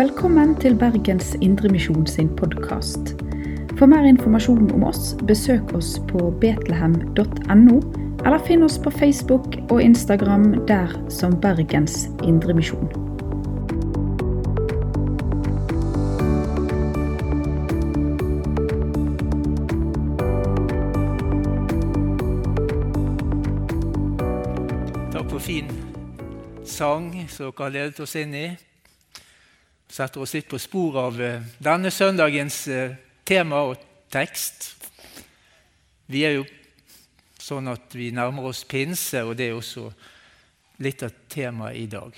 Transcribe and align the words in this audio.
Velkommen 0.00 0.54
til 0.56 0.78
Bergens 0.80 1.34
Indremisjon 1.44 2.06
sin 2.06 2.28
podkast. 2.36 3.10
For 3.76 3.84
mer 3.86 4.06
informasjon 4.08 4.70
om 4.72 4.84
oss, 4.88 5.10
besøk 5.28 5.74
oss 5.76 5.90
på 6.08 6.30
betlehem.no, 6.40 7.74
eller 8.24 8.38
finn 8.46 8.64
oss 8.64 8.78
på 8.80 8.90
Facebook 8.94 9.58
og 9.68 9.82
Instagram 9.82 10.54
der 10.70 10.94
som 11.12 11.36
Bergens 11.42 12.08
Indremisjon. 12.24 12.88
Takk 25.12 25.28
for 25.28 25.44
fin 25.44 25.68
sang 26.64 27.12
som 27.28 27.52
dere 27.52 27.64
har 27.66 27.76
ledet 27.76 28.00
oss 28.08 28.16
inn 28.16 28.34
i. 28.46 28.48
Setter 29.90 30.22
oss 30.22 30.36
litt 30.36 30.48
på 30.50 30.58
spor 30.62 30.98
av 31.02 31.20
eh, 31.22 31.42
denne 31.58 31.90
søndagens 31.90 32.62
eh, 32.70 32.94
tema 33.26 33.64
og 33.66 33.80
tekst. 34.10 34.68
Vi 36.10 36.22
er 36.26 36.36
jo 36.38 36.44
sånn 37.40 37.70
at 37.72 37.94
vi 37.98 38.12
nærmer 38.14 38.50
oss 38.52 38.62
pinse, 38.68 39.24
og 39.26 39.34
det 39.38 39.48
er 39.50 39.58
også 39.58 39.88
litt 40.84 41.02
av 41.02 41.16
temaet 41.30 41.80
i 41.80 41.88
dag. 41.90 42.14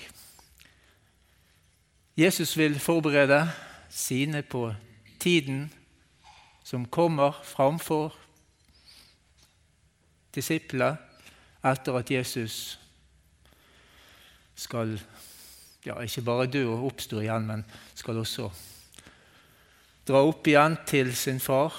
Jesus 2.13 2.53
vil 2.57 2.77
forberede 2.77 3.39
sine 3.89 4.43
på 4.45 4.67
tiden 5.19 5.65
som 6.63 6.85
kommer 6.85 7.41
framfor 7.41 8.13
disiplene 10.33 10.93
etter 11.65 11.97
at 11.97 12.11
Jesus 12.11 12.77
skal 14.55 14.97
ja, 15.85 15.97
ikke 15.99 16.23
bare 16.25 16.47
dø 16.47 16.63
og 16.71 16.85
oppstå 16.91 17.21
igjen, 17.23 17.47
men 17.47 17.65
skal 17.95 18.21
også 18.21 18.49
dra 20.07 20.21
opp 20.23 20.47
igjen 20.47 20.77
til 20.87 21.11
sin 21.15 21.39
far. 21.43 21.75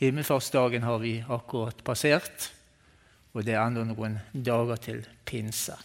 Himmelfartsdagen 0.00 0.82
har 0.82 0.98
vi 1.00 1.16
akkurat 1.28 1.80
passert, 1.84 2.50
og 3.32 3.44
det 3.44 3.54
er 3.54 3.64
enda 3.64 3.84
noen 3.86 4.18
dager 4.32 4.80
til 4.82 5.02
pinse. 5.26 5.76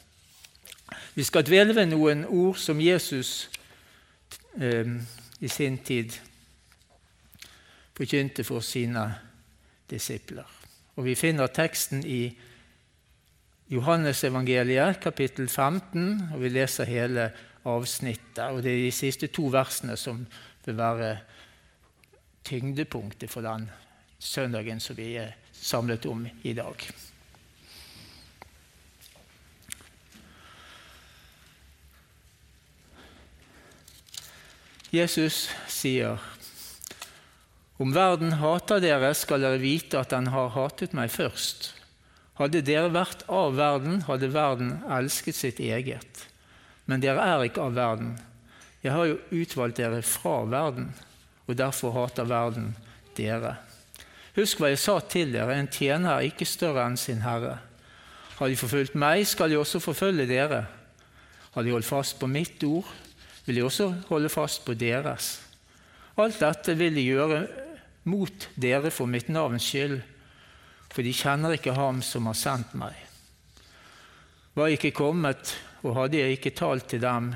Vi 1.16 1.24
skal 1.24 1.46
dvele 1.46 1.76
ved 1.76 1.92
noen 1.92 2.26
ord 2.26 2.58
som 2.58 2.82
Jesus 2.82 3.50
eh, 4.58 4.98
i 5.40 5.48
sin 5.48 5.78
tid 5.86 6.16
forkynte 8.00 8.46
for 8.48 8.64
sine 8.64 9.04
disipler. 9.90 10.48
Og 10.96 11.06
Vi 11.06 11.16
finner 11.16 11.48
teksten 11.48 12.04
i 12.06 12.30
Johannesevangeliet, 13.70 14.98
kapittel 14.98 15.46
15, 15.46 16.32
og 16.34 16.42
vi 16.42 16.50
leser 16.50 16.90
hele 16.90 17.28
avsnittet. 17.70 18.42
og 18.50 18.64
Det 18.64 18.72
er 18.72 18.86
de 18.88 18.92
siste 18.92 19.28
to 19.30 19.46
versene 19.54 19.94
som 19.98 20.24
vil 20.66 20.78
være 20.78 21.12
tyngdepunktet 22.50 23.30
for 23.30 23.46
den 23.46 23.70
søndagen 24.18 24.82
som 24.82 24.98
vi 24.98 25.14
er 25.22 25.38
samlet 25.54 26.10
om 26.10 26.26
i 26.42 26.54
dag. 26.58 26.90
Jesus 34.90 35.46
sier 35.70 36.18
om 37.78 37.94
verden 37.94 38.34
hater 38.42 38.82
dere, 38.82 39.14
skal 39.14 39.46
dere 39.46 39.62
vite 39.62 40.02
at 40.02 40.10
den 40.10 40.34
har 40.34 40.56
hatet 40.58 40.98
meg 40.98 41.14
først. 41.14 41.76
Hadde 42.40 42.62
dere 42.64 42.88
vært 42.94 43.26
av 43.28 43.58
verden, 43.58 44.04
hadde 44.08 44.32
verden 44.32 44.78
elsket 44.88 45.36
sitt 45.36 45.60
eget. 45.60 46.26
Men 46.88 47.04
dere 47.04 47.26
er 47.26 47.44
ikke 47.50 47.66
av 47.68 47.76
verden. 47.76 48.14
Jeg 48.80 48.96
har 48.96 49.10
jo 49.10 49.18
utvalgt 49.42 49.82
dere 49.82 50.00
fra 50.08 50.38
verden, 50.48 50.94
og 51.50 51.58
derfor 51.60 51.92
hater 51.98 52.30
verden 52.30 52.72
dere. 53.18 53.58
Husk 54.38 54.62
hva 54.62 54.70
jeg 54.72 54.80
sa 54.80 54.96
til 55.04 55.34
dere, 55.36 55.58
en 55.58 55.68
tjener 55.68 56.14
er 56.14 56.30
ikke 56.30 56.48
større 56.48 56.86
enn 56.88 56.96
sin 57.00 57.26
herre. 57.26 57.58
Har 58.40 58.48
de 58.48 58.56
forfulgt 58.56 58.96
meg, 58.96 59.26
skal 59.28 59.52
de 59.52 59.58
også 59.60 59.82
forfølge 59.84 60.30
dere. 60.30 60.62
Har 61.52 61.66
de 61.66 61.74
holdt 61.76 61.90
fast 61.90 62.16
på 62.22 62.30
mitt 62.32 62.64
ord, 62.64 62.88
vil 63.44 63.60
de 63.60 63.66
også 63.68 63.90
holde 64.08 64.32
fast 64.32 64.64
på 64.64 64.78
deres. 64.80 65.34
Alt 66.16 66.40
dette 66.40 66.76
vil 66.80 66.96
de 66.96 67.04
gjøre 67.04 67.42
mot 68.08 68.48
dere 68.56 68.94
for 68.96 69.12
mitt 69.12 69.28
navns 69.28 69.68
skyld, 69.68 70.00
for 70.90 71.06
de 71.06 71.14
kjenner 71.14 71.56
ikke 71.56 71.78
ham 71.78 72.02
som 72.06 72.28
har 72.30 72.38
sendt 72.38 72.74
meg. 72.78 72.98
Var 74.58 74.70
jeg 74.70 74.80
ikke 74.80 74.98
kommet, 74.98 75.54
og 75.86 75.96
hadde 75.96 76.20
jeg 76.20 76.38
ikke 76.38 76.56
talt 76.58 76.90
til 76.92 77.04
dem, 77.04 77.34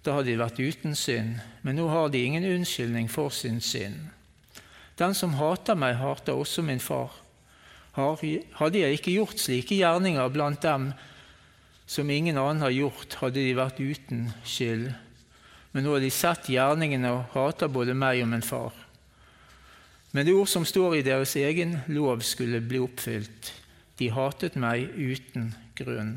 da 0.00 0.14
hadde 0.16 0.32
de 0.32 0.40
vært 0.40 0.58
uten 0.58 0.96
synd, 0.96 1.36
men 1.62 1.76
nå 1.76 1.86
har 1.92 2.08
de 2.08 2.22
ingen 2.24 2.46
unnskyldning 2.48 3.10
for 3.12 3.30
sin 3.34 3.60
synd. 3.60 4.08
Den 4.96 5.14
som 5.16 5.36
hater 5.36 5.76
meg, 5.76 5.98
hater 6.00 6.36
også 6.36 6.64
min 6.64 6.80
far. 6.80 7.12
Hadde 7.96 8.80
jeg 8.80 8.96
ikke 8.96 9.14
gjort 9.14 9.40
slike 9.40 9.76
gjerninger 9.76 10.32
blant 10.32 10.62
dem 10.64 10.90
som 11.90 12.10
ingen 12.10 12.38
annen 12.38 12.62
har 12.62 12.72
gjort, 12.72 13.16
hadde 13.20 13.42
de 13.42 13.56
vært 13.58 13.80
uten 13.82 14.28
skyld. 14.46 14.92
Men 15.72 15.84
nå 15.84 15.96
har 15.96 16.04
de 16.04 16.10
sett 16.14 16.48
gjerningene 16.52 17.12
og 17.12 17.34
hater 17.34 17.70
både 17.72 17.96
meg 17.98 18.22
og 18.24 18.30
min 18.32 18.46
far. 18.46 18.74
Men 20.12 20.26
det 20.26 20.34
ord 20.34 20.48
som 20.50 20.66
står 20.66 20.98
i 20.98 21.06
deres 21.06 21.36
egen 21.38 21.78
lov, 21.86 22.24
skulle 22.26 22.60
bli 22.60 22.80
oppfylt. 22.82 23.52
De 23.98 24.10
hatet 24.10 24.56
meg 24.58 24.90
uten 24.96 25.52
grunn. 25.78 26.16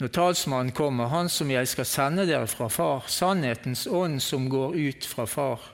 Når 0.00 0.12
talsmannen 0.16 0.72
kommer, 0.72 1.10
han 1.12 1.28
som 1.28 1.50
jeg 1.52 1.68
skal 1.68 1.84
sende 1.84 2.24
dere 2.24 2.48
fra 2.48 2.70
Far, 2.72 3.04
sannhetens 3.12 3.84
ånd 3.84 4.22
som 4.24 4.48
går 4.48 4.78
ut 4.78 5.04
fra 5.04 5.26
Far, 5.28 5.66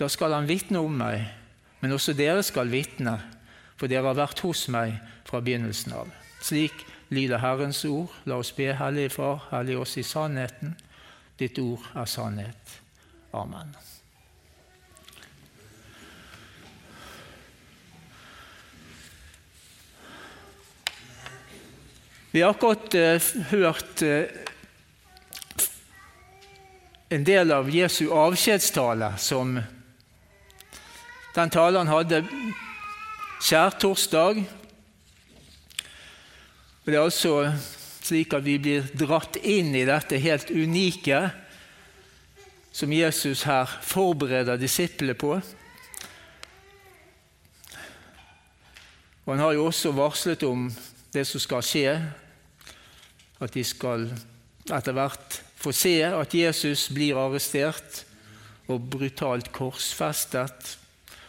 da 0.00 0.08
skal 0.10 0.34
han 0.34 0.48
vitne 0.48 0.80
om 0.82 0.96
meg, 0.98 1.28
men 1.80 1.94
også 1.94 2.16
dere 2.18 2.42
skal 2.42 2.72
vitne, 2.72 3.20
for 3.78 3.86
dere 3.92 4.10
har 4.10 4.18
vært 4.18 4.42
hos 4.42 4.64
meg 4.72 4.96
fra 5.28 5.38
begynnelsen 5.44 5.94
av. 5.94 6.10
Slik 6.42 6.82
lyder 7.14 7.38
Herrens 7.38 7.84
ord. 7.84 8.10
La 8.26 8.40
oss 8.40 8.50
be, 8.56 8.72
Hellige 8.74 9.14
Far, 9.14 9.46
hellig 9.52 9.78
oss 9.78 9.96
i 10.00 10.06
sannheten. 10.06 10.74
Ditt 11.38 11.58
ord 11.62 11.86
er 11.94 12.10
sannhet. 12.10 12.80
Amen. 13.36 13.76
Vi 22.32 22.40
har 22.40 22.50
akkurat 22.50 22.94
uh, 22.94 23.22
hørt 23.50 24.02
uh, 24.02 24.24
en 27.08 27.24
del 27.26 27.50
av 27.50 27.70
Jesu 27.74 28.04
avskjedstale 28.14 29.08
som 29.18 29.56
den 31.34 31.50
talen 31.50 31.90
hadde 31.90 32.20
skjærtorsdag. 33.42 34.44
Det 36.86 36.94
er 36.94 37.02
altså 37.02 37.50
slik 38.06 38.36
at 38.38 38.46
vi 38.46 38.60
blir 38.62 38.86
dratt 38.94 39.40
inn 39.42 39.74
i 39.74 39.82
dette 39.88 40.22
helt 40.22 40.54
unike 40.54 41.24
som 42.70 42.94
Jesus 42.94 43.42
her 43.50 43.74
forbereder 43.82 44.54
disiplene 44.60 45.18
på. 45.18 45.34
Og 49.26 49.34
Han 49.34 49.42
har 49.42 49.58
jo 49.58 49.66
også 49.66 49.90
varslet 49.98 50.46
om 50.46 50.70
det 51.12 51.24
som 51.26 51.42
skal 51.42 51.64
skje, 51.66 51.94
at 53.40 53.54
de 53.54 53.64
skal 53.66 54.06
etter 54.70 54.94
hvert 54.94 55.40
få 55.60 55.72
se 55.76 55.96
at 56.04 56.34
Jesus 56.36 56.88
blir 56.94 57.18
arrestert 57.20 58.04
og 58.70 58.86
brutalt 58.92 59.50
korsfestet 59.52 60.76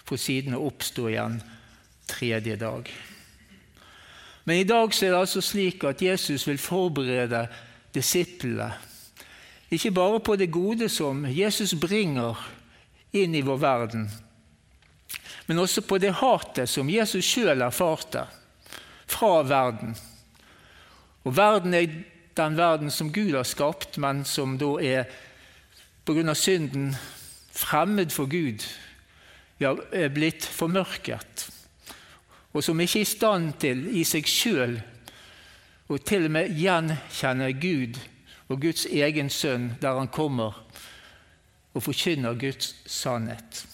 for 0.06 0.20
siden 0.22 0.56
å 0.56 0.66
oppstå 0.70 1.08
igjen 1.10 1.40
tredje 2.12 2.58
dag. 2.60 2.92
Men 4.44 4.62
i 4.62 4.68
dag 4.68 4.92
er 4.92 5.14
det 5.14 5.20
altså 5.20 5.42
slik 5.44 5.84
at 5.88 6.02
Jesus 6.02 6.48
vil 6.50 6.62
forberede 6.62 7.46
disiplene 7.96 8.72
ikke 9.72 9.94
bare 9.96 10.20
på 10.20 10.36
det 10.36 10.50
gode 10.52 10.90
som 10.92 11.24
Jesus 11.32 11.72
bringer 11.80 12.36
inn 13.16 13.36
i 13.36 13.44
vår 13.44 13.60
verden, 13.62 14.10
men 15.48 15.60
også 15.64 15.84
på 15.88 15.96
det 15.96 16.12
hatet 16.20 16.68
som 16.70 16.90
Jesus 16.92 17.24
sjøl 17.24 17.64
erfarte 17.64 18.26
fra 19.22 19.44
verden. 19.46 19.96
Og 21.24 21.38
Verden 21.38 21.74
er 21.78 21.88
den 22.38 22.58
verden 22.58 22.92
som 22.92 23.14
Gud 23.14 23.36
har 23.36 23.46
skapt, 23.46 24.00
men 24.02 24.26
som 24.26 24.58
da 24.58 24.72
er 24.82 25.04
pga. 26.06 26.34
synden 26.34 26.96
fremmed 27.54 28.10
for 28.10 28.26
Gud 28.26 28.66
ja, 29.60 29.76
er 29.94 30.10
blitt 30.10 30.46
formørket, 30.46 31.50
og 32.54 32.64
som 32.64 32.80
ikke 32.80 33.00
er 33.00 33.06
i 33.06 33.06
stand 33.12 33.54
til 33.60 33.84
i 33.94 34.04
seg 34.04 34.26
sjøl 34.26 34.80
å 35.92 35.98
til 35.98 36.26
og 36.26 36.34
med 36.34 36.56
gjenkjenne 36.58 37.52
Gud 37.62 38.00
og 38.50 38.62
Guds 38.64 38.88
egen 38.90 39.30
sønn 39.30 39.76
der 39.82 40.00
han 40.00 40.10
kommer 40.10 40.58
og 41.74 41.84
forkynner 41.84 42.40
Guds 42.40 42.74
sannhet. 42.90 43.66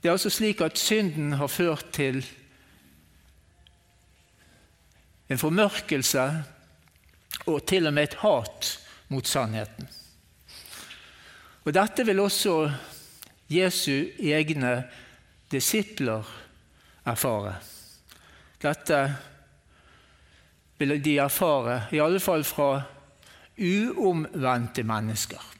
Det 0.00 0.08
er 0.08 0.14
altså 0.14 0.30
slik 0.30 0.60
at 0.60 0.78
synden 0.78 1.32
har 1.40 1.48
ført 1.48 1.90
til 1.96 2.22
en 5.28 5.38
formørkelse 5.38 6.24
og 7.46 7.66
til 7.66 7.86
og 7.86 7.94
med 7.94 8.08
et 8.08 8.18
hat 8.20 8.70
mot 9.08 9.26
sannheten. 9.26 9.88
Og 11.64 11.74
Dette 11.74 12.06
vil 12.06 12.20
også 12.20 12.70
Jesu 13.50 14.04
egne 14.20 14.84
disipler 15.52 16.24
erfare. 17.06 17.54
Dette 18.62 19.16
vil 20.78 21.04
de 21.04 21.18
erfare, 21.18 21.82
i 21.92 22.00
alle 22.00 22.20
fall 22.20 22.44
fra 22.44 22.82
uomvendte 23.58 24.82
mennesker. 24.82 25.50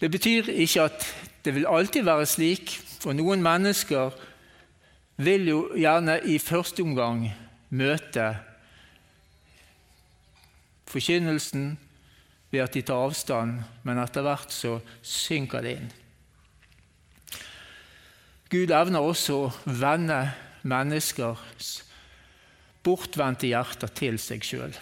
Det 0.00 0.10
betyr 0.10 0.50
ikke 0.52 0.82
at 0.82 1.06
det 1.44 1.54
vil 1.54 1.66
alltid 1.66 2.02
være 2.04 2.26
slik, 2.26 2.74
for 3.00 3.14
noen 3.16 3.42
mennesker 3.42 4.10
vil 5.16 5.48
jo 5.48 5.60
gjerne 5.76 6.18
i 6.28 6.38
første 6.42 6.84
omgang 6.84 7.26
møte 7.76 8.28
forkynnelsen 10.86 11.76
ved 12.52 12.62
at 12.62 12.74
de 12.76 12.82
tar 12.86 13.06
avstand, 13.08 13.62
men 13.82 14.00
etter 14.00 14.24
hvert 14.24 14.52
så 14.54 14.78
synker 15.02 15.64
det 15.64 15.76
inn. 15.76 15.88
Gud 18.52 18.70
evner 18.70 19.02
også 19.02 19.38
å 19.40 19.52
vende 19.66 20.20
menneskers 20.66 21.72
bortvendte 22.86 23.48
hjerter 23.50 23.90
til 23.90 24.20
seg 24.22 24.44
sjøl. 24.46 24.76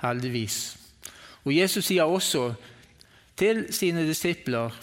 Heldigvis. 0.00 0.76
Og 1.42 1.52
Jesus 1.56 1.88
sier 1.88 2.06
også 2.06 2.52
til 3.40 3.66
sine 3.74 4.04
disipler 4.06 4.76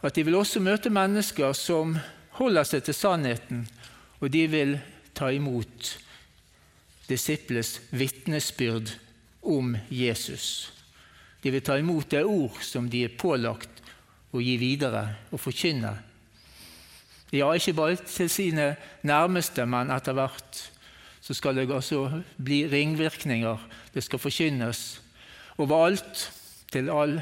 at 0.00 0.14
de 0.14 0.24
vil 0.24 0.38
også 0.38 0.62
møte 0.62 0.92
mennesker 0.94 1.52
som 1.58 1.96
holder 2.38 2.66
seg 2.66 2.86
til 2.86 2.96
sannheten, 2.96 3.66
og 4.18 4.30
de 4.32 4.44
vil 4.50 4.76
ta 5.14 5.30
imot 5.34 5.94
disiples 7.08 7.78
vitnesbyrd 7.90 8.92
om 9.42 9.76
Jesus. 9.90 10.72
De 11.42 11.52
vil 11.54 11.64
ta 11.64 11.78
imot 11.78 12.10
det 12.10 12.24
ord 12.26 12.58
som 12.66 12.88
de 12.90 13.04
er 13.06 13.16
pålagt 13.18 13.82
å 14.34 14.42
gi 14.42 14.56
videre 14.60 15.04
og 15.32 15.40
forkynne. 15.40 15.94
Ja, 17.32 17.50
ikke 17.52 17.76
bare 17.76 17.98
til 18.00 18.30
sine 18.32 18.72
nærmeste, 19.06 19.66
men 19.68 19.92
etter 19.92 20.16
hvert 20.16 20.62
så 21.20 21.34
skal 21.36 21.58
det 21.58 21.68
også 21.68 22.22
bli 22.40 22.62
ringvirkninger. 22.70 23.64
Det 23.92 24.04
skal 24.04 24.22
forkynnes 24.22 24.84
overalt, 25.58 26.28
til 26.68 26.90
all 26.92 27.14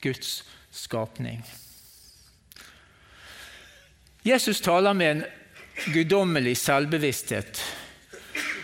Guds 0.00 0.40
skapning. 0.72 1.42
Jesus 4.26 4.60
taler 4.60 4.92
med 4.92 5.10
en 5.10 5.24
guddommelig 5.94 6.56
selvbevissthet. 6.58 7.60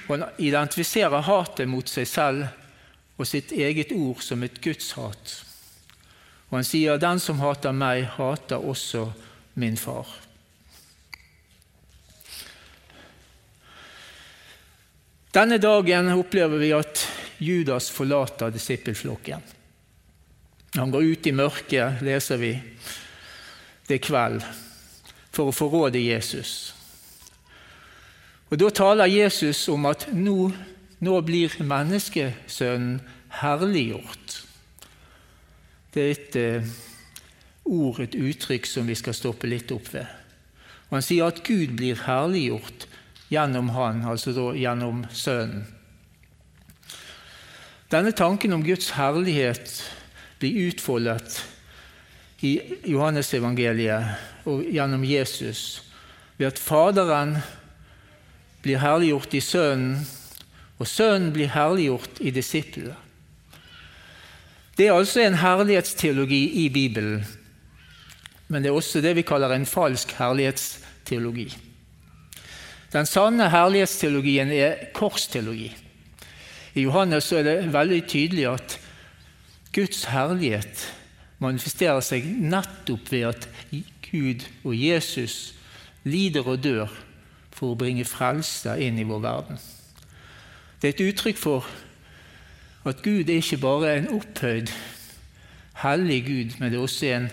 Han 0.09 0.25
identifiserer 0.43 1.23
hatet 1.23 1.69
mot 1.71 1.87
seg 1.87 2.09
selv 2.11 2.49
og 3.15 3.29
sitt 3.31 3.53
eget 3.55 3.93
ord 3.95 4.25
som 4.27 4.43
et 4.43 4.59
gudshat. 4.65 5.35
Og 6.51 6.57
han 6.59 6.67
sier, 6.67 6.99
'Den 6.99 7.21
som 7.21 7.39
hater 7.39 7.71
meg, 7.73 8.09
hater 8.19 8.57
også 8.59 9.13
min 9.55 9.77
far'. 9.77 10.19
Denne 15.35 15.59
dagen 15.59 16.09
opplever 16.09 16.59
vi 16.59 16.73
at 16.73 17.09
Judas 17.39 17.91
forlater 17.91 18.51
disippelflokken. 18.51 19.43
Han 20.75 20.91
går 20.91 21.03
ut 21.03 21.27
i 21.27 21.31
mørket, 21.31 22.03
leser 22.03 22.37
vi. 22.37 22.63
Det 23.87 23.95
er 23.95 24.07
kveld 24.09 24.43
for 25.33 25.49
å 25.49 25.57
forråde 25.57 26.01
Jesus. 26.03 26.75
Og 28.53 28.59
Da 28.61 28.69
taler 28.69 29.09
Jesus 29.09 29.65
om 29.73 29.87
at 29.89 30.07
nå, 30.13 30.53
nå 31.01 31.21
blir 31.25 31.55
menneskesønnen 31.65 33.01
herliggjort. 33.41 34.35
Det 35.93 36.03
er 36.03 36.11
et 36.13 36.37
eh, 36.37 36.73
ord, 37.65 38.01
et 38.01 38.17
uttrykk, 38.17 38.69
som 38.69 38.89
vi 38.89 38.97
skal 38.97 39.17
stoppe 39.17 39.49
litt 39.49 39.73
opp 39.73 39.89
ved. 39.95 40.09
Og 40.91 40.99
Han 40.99 41.05
sier 41.05 41.29
at 41.29 41.41
Gud 41.45 41.77
blir 41.79 42.05
herliggjort 42.05 42.87
gjennom 43.33 43.73
Han, 43.73 44.05
altså 44.05 44.35
da 44.37 44.51
gjennom 44.53 45.07
Sønnen. 45.13 45.65
Denne 47.93 48.13
tanken 48.17 48.53
om 48.57 48.63
Guds 48.65 48.95
herlighet 48.97 49.69
blir 50.41 50.71
utfoldet 50.71 51.43
i 52.41 52.55
Johannesevangeliet 52.89 54.32
og 54.45 54.65
gjennom 54.67 55.05
Jesus, 55.07 55.83
ved 56.39 56.53
at 56.53 56.59
Faderen 56.59 57.37
blir 58.63 58.81
herliggjort 58.83 59.35
i 59.35 59.43
Sønnen, 59.43 60.03
og 60.79 60.89
Sønnen 60.91 61.33
blir 61.35 61.53
herliggjort 61.55 62.21
i 62.21 62.33
disiplene. 62.35 62.97
Det 64.77 64.89
er 64.89 64.97
altså 64.97 65.21
en 65.21 65.37
herlighetsteologi 65.37 66.65
i 66.65 66.69
Bibelen, 66.73 67.27
men 68.49 68.63
det 68.63 68.71
er 68.71 68.77
også 68.77 69.03
det 69.05 69.15
vi 69.17 69.25
kaller 69.27 69.53
en 69.53 69.69
falsk 69.69 70.15
herlighetsteologi. 70.17 71.51
Den 72.93 73.07
sanne 73.09 73.49
herlighetsteologien 73.53 74.51
er 74.53 74.89
korsteologi. 74.97 75.71
I 76.75 76.85
Johannes 76.87 77.31
er 77.33 77.45
det 77.47 77.73
veldig 77.73 78.01
tydelig 78.09 78.49
at 78.49 78.79
Guds 79.73 80.05
herlighet 80.13 80.87
manifesterer 81.43 82.01
seg 82.05 82.27
nettopp 82.41 83.13
ved 83.13 83.29
at 83.29 83.49
Gud 84.13 84.47
og 84.65 84.77
Jesus 84.77 85.55
lider 86.05 86.47
og 86.47 86.63
dør 86.65 86.93
for 87.53 87.73
å 87.73 87.79
bringe 87.79 88.05
frelse 88.09 88.75
inn 88.83 88.99
i 89.01 89.07
vår 89.09 89.23
verden. 89.25 89.61
Det 90.81 90.89
er 90.91 90.95
et 90.97 91.05
uttrykk 91.13 91.39
for 91.39 91.69
at 92.89 93.03
Gud 93.05 93.31
er 93.31 93.39
ikke 93.39 93.61
bare 93.63 93.97
en 93.97 94.11
opphøyd, 94.17 94.73
hellig 95.83 96.19
Gud, 96.27 96.57
men 96.59 96.73
det 96.73 96.79
er 96.79 96.83
også 96.83 97.07
en 97.07 97.29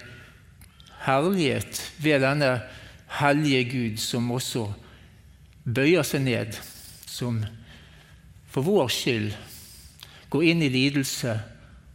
herlighet 1.05 1.81
ved 2.03 2.21
denne 2.21 2.51
hellige 3.19 3.63
Gud 3.71 3.97
som 3.97 4.31
også 4.31 4.67
bøyer 5.65 6.05
seg 6.05 6.21
ned, 6.27 6.59
som 7.09 7.41
for 8.49 8.65
vår 8.65 8.91
skyld 8.93 9.31
går 10.29 10.45
inn 10.51 10.61
i 10.61 10.69
lidelse 10.73 11.33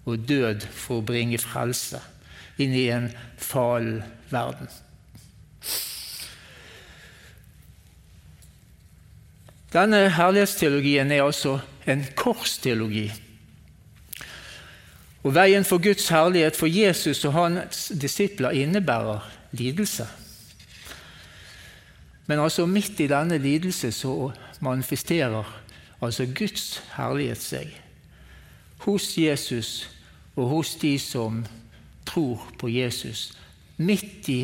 og 0.05 0.26
død 0.29 0.67
for 0.75 1.00
å 1.00 1.07
bringe 1.07 1.38
frelse 1.38 2.00
inn 2.61 2.75
i 2.75 2.88
en 2.95 3.09
fallen 3.41 4.03
verden. 4.35 4.69
Denne 9.75 10.05
herlighetsteologien 10.14 11.11
er 11.11 11.25
altså 11.25 11.59
en 11.91 12.05
korsteologi. 12.17 13.09
Og 15.25 15.35
Veien 15.35 15.64
for 15.64 15.83
Guds 15.83 16.09
herlighet 16.12 16.57
for 16.57 16.71
Jesus 16.71 17.25
og 17.25 17.33
hans 17.33 17.88
disipler 18.00 18.55
innebærer 18.55 19.25
lidelse. 19.57 20.07
Men 22.26 22.41
altså 22.41 22.67
midt 22.67 23.00
i 23.00 23.09
denne 23.09 23.38
lidelse 23.38 23.93
så 23.93 24.31
manifesterer 24.61 25.45
altså 26.03 26.26
Guds 26.26 26.83
herlighet 26.97 27.41
seg 27.41 27.73
hos 28.85 29.14
Jesus 29.19 29.88
og 30.37 30.49
hos 30.49 30.75
de 30.81 30.99
som 31.00 31.45
tror 32.07 32.43
på 32.59 32.69
Jesus, 32.69 33.33
midt 33.76 34.28
i 34.28 34.40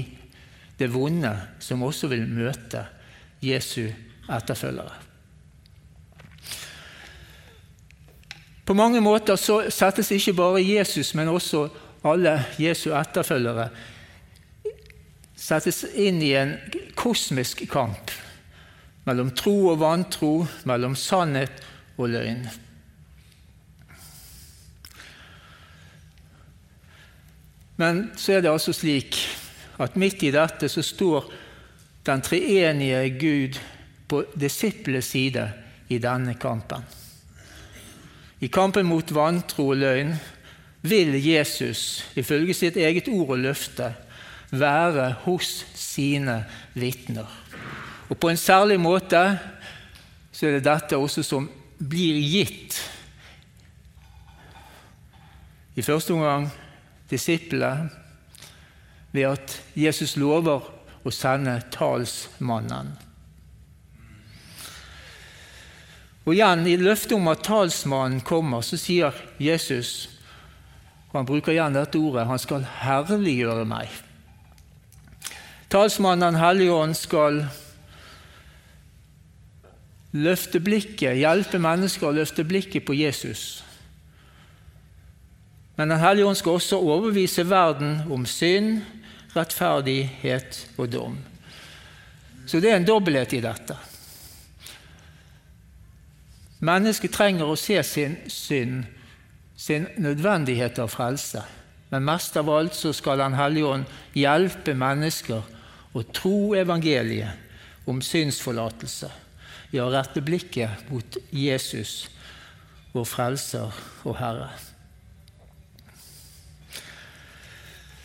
det 0.78 0.88
vonde 0.92 1.32
som 1.60 1.82
også 1.84 2.08
vil 2.10 2.25
møte 2.28 2.87
Jesu 3.44 3.87
etterfølgere. 4.30 4.96
På 8.64 8.75
mange 8.75 9.00
måter 9.02 9.37
så 9.37 9.64
settes 9.72 10.12
ikke 10.14 10.37
bare 10.38 10.62
Jesus, 10.62 11.14
men 11.18 11.28
også 11.28 11.66
alle 12.06 12.37
Jesu 12.60 12.92
etterfølgere 12.94 13.68
settes 15.40 15.82
inn 15.99 16.20
i 16.22 16.34
en 16.38 16.54
kosmisk 16.94 17.64
kamp 17.72 18.12
mellom 19.08 19.32
tro 19.34 19.72
og 19.72 19.80
vantro, 19.80 20.44
mellom 20.68 20.94
sannhet 20.94 21.62
og 21.99 22.12
løgn. 22.12 22.44
Men 27.80 28.10
så 28.16 28.37
er 28.37 28.44
det 28.44 28.52
altså 28.52 28.75
slik 28.76 29.16
at 29.80 29.96
midt 29.96 30.22
i 30.26 30.32
dette 30.34 30.68
så 30.68 30.84
står 30.84 31.30
den 32.04 32.20
treenige 32.25 33.00
Gud 33.16 33.60
på 34.10 34.25
disiplenes 34.37 35.08
side 35.14 35.46
i 35.88 36.00
denne 36.02 36.34
kampen. 36.40 36.84
I 38.40 38.49
kampen 38.52 38.88
mot 38.88 39.14
vantro 39.14 39.70
og 39.72 39.80
løgn 39.80 40.14
vil 40.80 41.16
Jesus, 41.20 42.04
ifølge 42.16 42.56
sitt 42.56 42.76
eget 42.80 43.08
ord 43.12 43.34
og 43.37 43.42
løfte, 43.44 43.90
være 44.50 45.10
hos 45.25 45.50
sine 45.76 46.40
vitner. 46.75 47.28
Og 48.08 48.16
på 48.18 48.30
en 48.30 48.40
særlig 48.40 48.80
måte 48.80 49.20
så 50.32 50.49
er 50.49 50.58
det 50.58 50.66
dette 50.66 50.99
også 50.99 51.22
som 51.25 51.46
blir 51.78 52.16
gitt. 52.25 52.80
I 55.76 55.84
første 55.84 56.16
omgang 56.16 56.49
disiplene 57.10 57.90
ved 59.12 59.26
at 59.32 59.56
Jesus 59.74 60.16
lover 60.16 60.66
å 61.04 61.12
sende 61.14 61.56
talsmannen. 61.74 62.92
Og 66.28 66.36
igjen, 66.36 66.66
i 66.68 66.76
løftet 66.78 67.16
om 67.16 67.30
at 67.32 67.42
talsmannen 67.42 68.20
kommer, 68.22 68.62
så 68.62 68.78
sier 68.78 69.16
Jesus 69.40 70.08
og 71.10 71.18
Han 71.18 71.26
bruker 71.26 71.50
igjen 71.50 71.74
dette 71.74 71.98
ordet 71.98 72.28
han 72.28 72.38
skal 72.38 72.62
herliggjøre 72.84 73.64
meg. 73.66 73.90
Talsmannen 75.70 76.22
Den 76.28 76.38
hellige 76.38 76.76
ånd 76.76 76.94
skal 76.94 77.40
løfte 80.12 80.60
blikket, 80.62 81.18
hjelpe 81.18 81.58
mennesker 81.62 82.10
å 82.10 82.14
løfte 82.14 82.44
blikket 82.46 82.86
på 82.86 82.94
Jesus. 82.98 83.64
Men 85.80 85.88
Den 85.88 86.00
hellige 86.02 86.26
ånd 86.28 86.37
skal 86.37 86.58
også 86.58 86.76
overbevise 86.76 87.46
verden 87.49 88.02
om 88.12 88.26
synd, 88.28 88.82
rettferdighet 89.32 90.58
og 90.76 90.90
dom. 90.92 91.14
Så 92.44 92.60
det 92.60 92.68
er 92.68 92.76
en 92.76 92.84
dobbelthet 92.84 93.32
i 93.38 93.40
dette. 93.40 93.78
Mennesket 96.68 97.16
trenger 97.16 97.49
å 97.49 97.56
se 97.56 97.80
sin 97.88 98.18
synd, 98.28 98.84
sin 99.56 99.88
nødvendighet 99.96 100.82
av 100.84 100.92
frelse. 100.92 101.46
Men 101.88 102.04
mest 102.12 102.37
av 102.37 102.52
alt 102.52 102.76
så 102.76 102.92
skal 102.92 103.25
Den 103.25 103.40
hellige 103.40 103.72
ånd 103.72 103.88
hjelpe 104.12 104.76
mennesker 104.76 105.40
å 105.96 106.02
tro 106.12 106.52
evangeliet 106.60 107.88
om 107.88 108.04
synsforlatelse. 108.04 109.08
Ja, 109.72 109.88
rette 109.88 110.20
blikket 110.20 110.90
mot 110.92 111.16
Jesus, 111.32 112.10
vår 112.92 113.08
Frelser 113.08 113.72
og 114.04 114.20
Herre. 114.20 114.69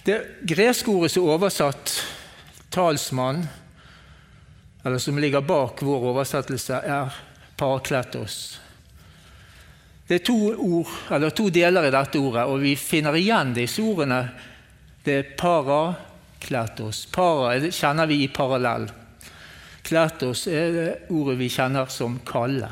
Det 0.05 0.21
greske 0.45 0.91
ordet 0.91 1.11
som 1.11 1.23
er 1.23 1.33
oversatt 1.33 1.91
'talsmann', 2.69 3.47
eller 4.85 4.97
som 4.97 5.17
ligger 5.17 5.41
bak 5.41 5.81
vår 5.81 6.03
oversettelse, 6.11 6.73
er 6.73 7.09
'parakletos'. 7.57 8.59
Det 10.07 10.15
er 10.15 10.25
to, 10.25 10.53
ord, 10.57 11.33
to 11.35 11.49
deler 11.49 11.87
i 11.87 11.91
dette 11.91 12.19
ordet, 12.19 12.43
og 12.45 12.61
vi 12.61 12.75
finner 12.75 13.15
igjen 13.17 13.53
disse 13.53 13.81
ordene. 13.81 14.29
Det 15.05 15.13
er. 15.13 15.35
Para 15.37 15.95
kjenner 17.71 18.05
vi 18.05 18.23
i 18.23 18.27
parallell. 18.27 18.91
Kletos 19.81 20.47
er 20.47 20.71
det 20.71 20.97
ordet 21.09 21.39
vi 21.39 21.49
kjenner 21.49 21.85
som 21.89 22.19
kalle. 22.19 22.69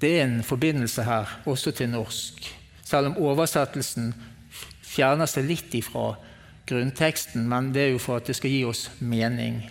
Det 0.00 0.18
er 0.18 0.24
en 0.24 0.42
forbindelse 0.42 1.02
her, 1.02 1.38
også 1.46 1.70
til 1.70 1.88
norsk, 1.88 2.56
selv 2.84 3.06
om 3.06 3.16
oversettelsen 3.16 4.14
fjerner 4.98 5.30
seg 5.30 5.46
litt 5.48 5.74
ifra 5.78 6.12
grunnteksten, 6.68 7.46
men 7.48 7.72
det 7.72 7.86
er 7.86 7.92
jo 7.94 8.02
for 8.02 8.20
at 8.20 8.28
det 8.28 8.36
skal 8.36 8.52
gi 8.52 8.62
oss 8.68 8.88
mening. 9.00 9.62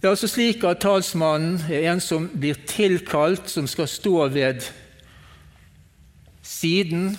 Det 0.00 0.08
er 0.08 0.14
altså 0.14 0.30
slik 0.32 0.64
at 0.64 0.80
talsmannen 0.80 1.58
er 1.68 1.90
en 1.92 2.00
som 2.00 2.24
blir 2.32 2.56
tilkalt, 2.64 3.50
som 3.52 3.66
skal 3.68 3.88
stå 3.90 4.14
ved 4.32 4.64
siden. 6.40 7.12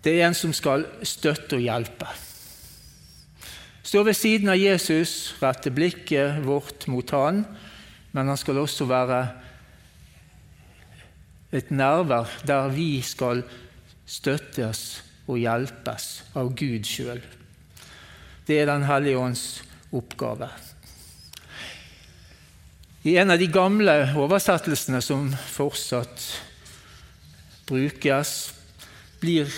Det 0.00 0.14
er 0.16 0.30
en 0.30 0.38
som 0.38 0.54
skal 0.56 0.86
støtte 1.04 1.58
og 1.58 1.66
hjelpe. 1.66 2.08
Stå 3.84 4.02
ved 4.04 4.16
siden 4.16 4.48
av 4.52 4.56
Jesus, 4.56 5.34
rette 5.40 5.72
blikket 5.72 6.40
vårt 6.44 6.88
mot 6.88 7.12
han, 7.12 7.44
men 8.16 8.32
han 8.32 8.40
skal 8.40 8.62
også 8.64 8.88
være 8.88 9.20
et 11.52 11.70
nærvær 11.70 12.28
der 12.46 12.68
vi 12.74 13.00
skal 13.02 13.42
støttes 14.08 15.02
og 15.28 15.40
hjelpes 15.40 16.08
av 16.36 16.52
Gud 16.56 16.84
sjøl. 16.88 17.22
Det 18.48 18.60
er 18.60 18.66
Den 18.66 18.84
hellige 18.88 19.18
ånds 19.18 19.62
oppgave. 19.92 20.48
I 23.04 23.16
en 23.16 23.30
av 23.30 23.38
de 23.38 23.46
gamle 23.46 23.94
oversettelsene 24.18 25.00
som 25.04 25.30
fortsatt 25.52 26.24
brukes, 27.68 28.54
blir 29.20 29.52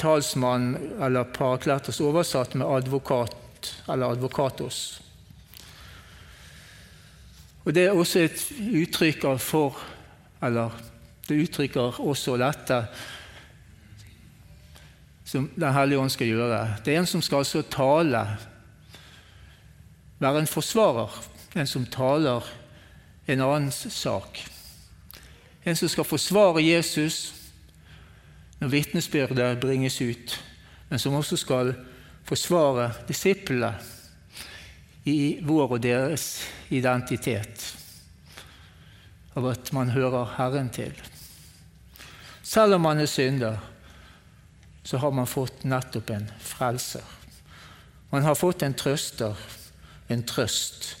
talsmannen 0.00 1.00
eller 1.02 1.28
parakletos 1.36 2.00
oversatt 2.04 2.54
med 2.54 2.66
advokat 2.68 3.72
eller 3.88 4.16
advokatos. 4.16 5.00
Og 7.64 7.74
Det 7.74 7.86
er 7.86 7.98
også 7.98 8.20
et 8.22 8.42
uttrykk 8.82 9.24
for 9.42 9.74
Eller 10.42 10.74
det 11.28 11.38
uttrykker 11.42 12.00
også 12.00 12.36
dette 12.40 12.80
som 15.26 15.48
Den 15.56 15.74
hellige 15.74 15.98
ånd 15.98 16.10
skal 16.10 16.28
gjøre. 16.30 16.60
Det 16.84 16.94
er 16.94 17.00
en 17.00 17.08
som 17.10 17.22
skal 17.22 17.42
altså 17.42 17.64
tale 17.66 18.20
være 20.22 20.38
en 20.38 20.46
forsvarer, 20.46 21.16
en 21.56 21.66
som 21.66 21.86
taler 21.86 22.46
en 23.26 23.40
annens 23.40 23.86
sak. 23.90 24.38
En 25.66 25.76
som 25.76 25.88
skal 25.88 26.06
forsvare 26.06 26.62
Jesus 26.62 27.34
når 28.60 28.68
vitnesbyrdet 28.68 29.60
bringes 29.60 30.00
ut, 30.00 30.36
men 30.88 30.98
som 30.98 31.14
også 31.14 31.36
skal 31.36 31.74
forsvare 32.24 32.92
disiplene 33.08 33.74
i 35.04 35.38
vår 35.42 35.76
og 35.76 35.82
deres 35.82 36.46
identitet, 36.70 37.66
av 39.36 39.46
at 39.52 39.72
man 39.76 39.92
hører 39.94 40.32
Herren 40.36 40.72
til. 40.72 40.94
Selv 42.42 42.78
om 42.78 42.86
man 42.86 43.02
er 43.02 43.10
synder, 43.10 43.60
så 44.86 44.98
har 45.02 45.12
man 45.12 45.26
fått 45.26 45.64
nettopp 45.66 46.10
en 46.14 46.28
frelser. 46.40 47.04
Man 48.10 48.24
har 48.24 48.38
fått 48.38 48.62
en 48.62 48.74
trøster 48.74 49.36
en 50.08 50.22
trøst. 50.22 50.96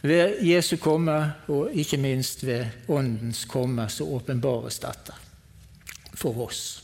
Ved 0.00 0.42
Jesu 0.44 0.76
komme, 0.76 1.32
og 1.48 1.72
ikke 1.74 1.98
minst 1.98 2.44
ved 2.46 2.66
Åndens 2.88 3.44
komme, 3.44 3.88
så 3.88 4.04
åpenbares 4.04 4.78
dette 4.78 5.14
for 6.16 6.46
oss. 6.46 6.82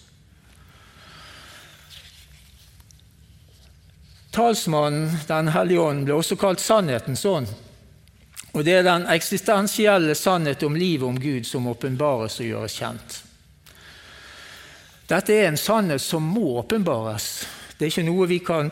Talsmannen, 4.32 5.10
Den 5.28 5.48
hellige 5.52 5.80
ånd, 5.80 6.06
ble 6.08 6.16
også 6.16 6.36
kalt 6.40 6.60
sannhetens 6.60 7.24
ånd. 7.28 7.50
Og 8.52 8.64
Det 8.64 8.72
er 8.72 8.84
den 8.84 9.06
eksistensielle 9.08 10.14
sannhet 10.14 10.62
om 10.62 10.76
livet 10.76 11.08
om 11.08 11.20
Gud 11.20 11.46
som 11.48 11.66
åpenbares 11.72 12.40
og 12.40 12.46
gjøres 12.46 12.76
kjent. 12.76 13.22
Dette 15.08 15.32
er 15.32 15.48
en 15.48 15.60
sannhet 15.60 16.02
som 16.04 16.24
må 16.24 16.58
åpenbares. 16.60 17.46
Det 17.78 17.86
er 17.86 17.90
ikke 17.90 18.04
noe 18.06 18.28
vi 18.28 18.38
kan 18.44 18.68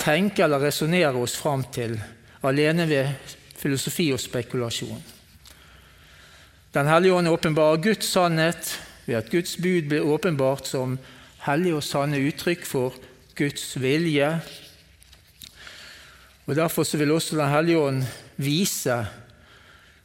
tenke 0.00 0.44
eller 0.44 0.60
resonnere 0.60 1.16
oss 1.16 1.38
fram 1.40 1.64
til 1.72 1.96
alene 2.44 2.86
ved 2.88 3.32
filosofi 3.56 4.10
og 4.12 4.20
spekulasjon. 4.20 5.00
Den 6.74 6.90
hellige 6.90 7.14
ånd 7.14 7.30
åpenbarer 7.30 7.80
Guds 7.80 8.10
sannhet 8.12 8.74
ved 9.06 9.16
at 9.22 9.30
Guds 9.32 9.56
bud 9.56 9.88
blir 9.88 10.04
åpenbart 10.04 10.68
som 10.68 10.98
hellige 11.46 11.78
og 11.78 11.84
sanne 11.86 12.20
uttrykk 12.28 12.66
for 12.68 12.96
Guds 13.38 13.74
vilje. 13.80 14.28
Og 16.44 16.56
Derfor 16.56 16.96
vil 16.96 17.12
også 17.12 17.36
Den 17.36 17.48
hellige 17.48 17.78
ånd 17.78 18.02
vise 18.36 18.96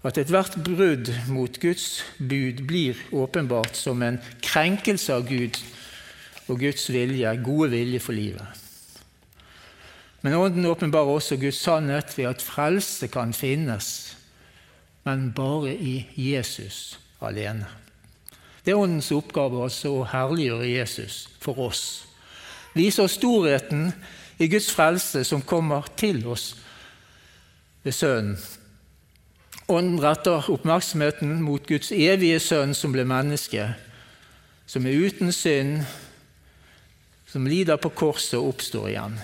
at 0.04 0.18
ethvert 0.18 0.56
brudd 0.64 1.12
mot 1.28 1.60
Guds 1.60 2.04
bud 2.20 2.64
blir 2.68 3.00
åpenbart 3.12 3.76
som 3.76 4.02
en 4.02 4.20
krenkelse 4.42 5.14
av 5.14 5.28
Gud 5.28 5.60
og 6.50 6.62
Guds 6.62 6.88
vilje, 6.90 7.34
gode 7.44 7.70
vilje 7.74 8.00
for 8.00 8.16
livet. 8.16 8.66
Men 10.22 10.36
Ånden 10.36 10.66
åpenbarer 10.66 11.20
også 11.20 11.38
Guds 11.40 11.60
sannhet 11.64 12.16
ved 12.18 12.32
at 12.32 12.44
frelse 12.44 13.08
kan 13.12 13.34
finnes, 13.34 14.16
men 15.08 15.32
bare 15.36 15.76
i 15.76 16.08
Jesus 16.16 17.00
alene. 17.22 17.68
Det 18.66 18.72
er 18.72 18.80
Åndens 18.80 19.12
oppgave 19.16 19.64
altså 19.64 19.94
å 20.00 20.08
herliggjøre 20.12 20.68
Jesus 20.68 21.28
for 21.40 21.60
oss. 21.70 21.84
Vise 22.76 23.04
oss 23.04 23.16
storheten 23.18 23.90
i 24.40 24.48
Guds 24.52 24.70
frelse 24.72 25.24
som 25.28 25.42
kommer 25.42 25.88
til 26.00 26.22
oss 26.28 26.54
ved 27.84 27.96
Sønnen. 27.96 28.38
Ånden 29.70 30.00
retter 30.02 30.50
oppmerksomheten 30.50 31.42
mot 31.46 31.68
Guds 31.68 31.92
evige 31.94 32.40
Sønn 32.42 32.74
som 32.74 32.94
ble 32.94 33.06
menneske, 33.06 33.68
som 34.66 34.86
er 34.86 34.98
uten 34.98 35.30
synd, 35.34 35.84
som 37.30 37.46
lider 37.46 37.78
på 37.78 37.92
korset 37.94 38.40
og 38.40 38.56
oppstår 38.56 38.88
igjen. 38.90 39.20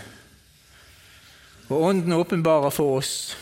Og 1.69 1.81
Ånden 1.81 2.13
åpenbarer 2.13 2.69
for 2.69 2.99
oss 2.99 3.33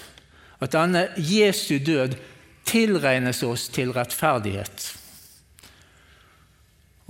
at 0.64 0.72
denne 0.72 1.10
Jesu 1.18 1.76
død 1.84 2.16
tilregnes 2.64 3.44
oss 3.44 3.68
til 3.68 3.92
rettferdighet. 3.92 4.94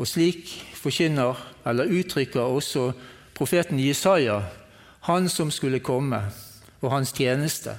Og 0.01 0.09
slik 0.09 0.49
forkynner, 0.73 1.37
eller 1.69 1.93
uttrykker 1.99 2.41
også 2.41 2.91
profeten 3.37 3.79
Jesaja, 3.79 4.41
han 5.05 5.29
som 5.29 5.51
skulle 5.51 5.83
komme, 5.85 6.23
og 6.81 6.91
hans 6.91 7.13
tjeneste. 7.13 7.77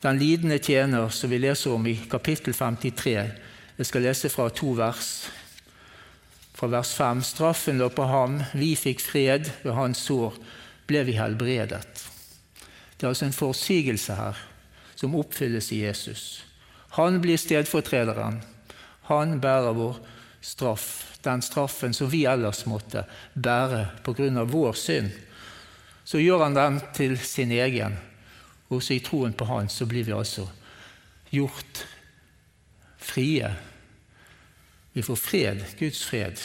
Den 0.00 0.18
lidende 0.18 0.58
tjener 0.58 1.08
som 1.08 1.30
vi 1.30 1.38
leser 1.38 1.74
om 1.74 1.86
i 1.86 1.96
kapittel 2.10 2.54
53. 2.54 3.14
Jeg 3.78 3.86
skal 3.86 4.04
lese 4.06 4.30
fra 4.30 4.46
to 4.54 4.76
vers. 4.78 5.30
Fra 6.54 6.68
vers 6.70 6.92
5.: 6.94 7.22
Straffen 7.22 7.78
lå 7.78 7.88
på 7.90 8.06
ham, 8.06 8.38
vi 8.54 8.76
fikk 8.78 9.02
fred 9.02 9.50
ved 9.64 9.74
hans 9.74 10.04
sår 10.06 10.38
ble 10.86 11.02
vi 11.04 11.16
helbredet. 11.18 12.06
Det 12.96 13.06
er 13.06 13.10
altså 13.10 13.26
en 13.26 13.34
forsigelse 13.34 14.14
her 14.14 14.38
som 14.94 15.14
oppfylles 15.18 15.72
i 15.72 15.82
Jesus. 15.84 16.44
Han 16.94 17.20
blir 17.22 17.38
stedfortrederen. 17.38 18.40
Han 19.10 19.40
bærer 19.40 19.74
vår 19.74 19.98
straff, 20.40 21.18
den 21.22 21.42
straffen 21.42 21.94
som 21.94 22.10
vi 22.10 22.24
ellers 22.24 22.66
måtte 22.66 23.04
bære 23.34 23.86
pga. 24.06 24.44
vår 24.44 24.72
synd. 24.72 25.10
Så 26.04 26.18
gjør 26.18 26.44
han 26.44 26.54
den 26.54 26.80
til 26.94 27.18
sin 27.18 27.50
egen, 27.52 27.98
og 28.68 28.82
så 28.82 28.94
i 28.94 29.04
troen 29.04 29.32
på 29.32 29.48
Han 29.48 29.68
så 29.72 29.86
blir 29.88 30.04
vi 30.04 30.12
altså 30.12 30.46
gjort 31.32 31.84
frie. 32.98 33.50
Vi 34.92 35.02
får 35.02 35.16
fred, 35.16 35.64
Guds 35.78 36.04
fred. 36.04 36.40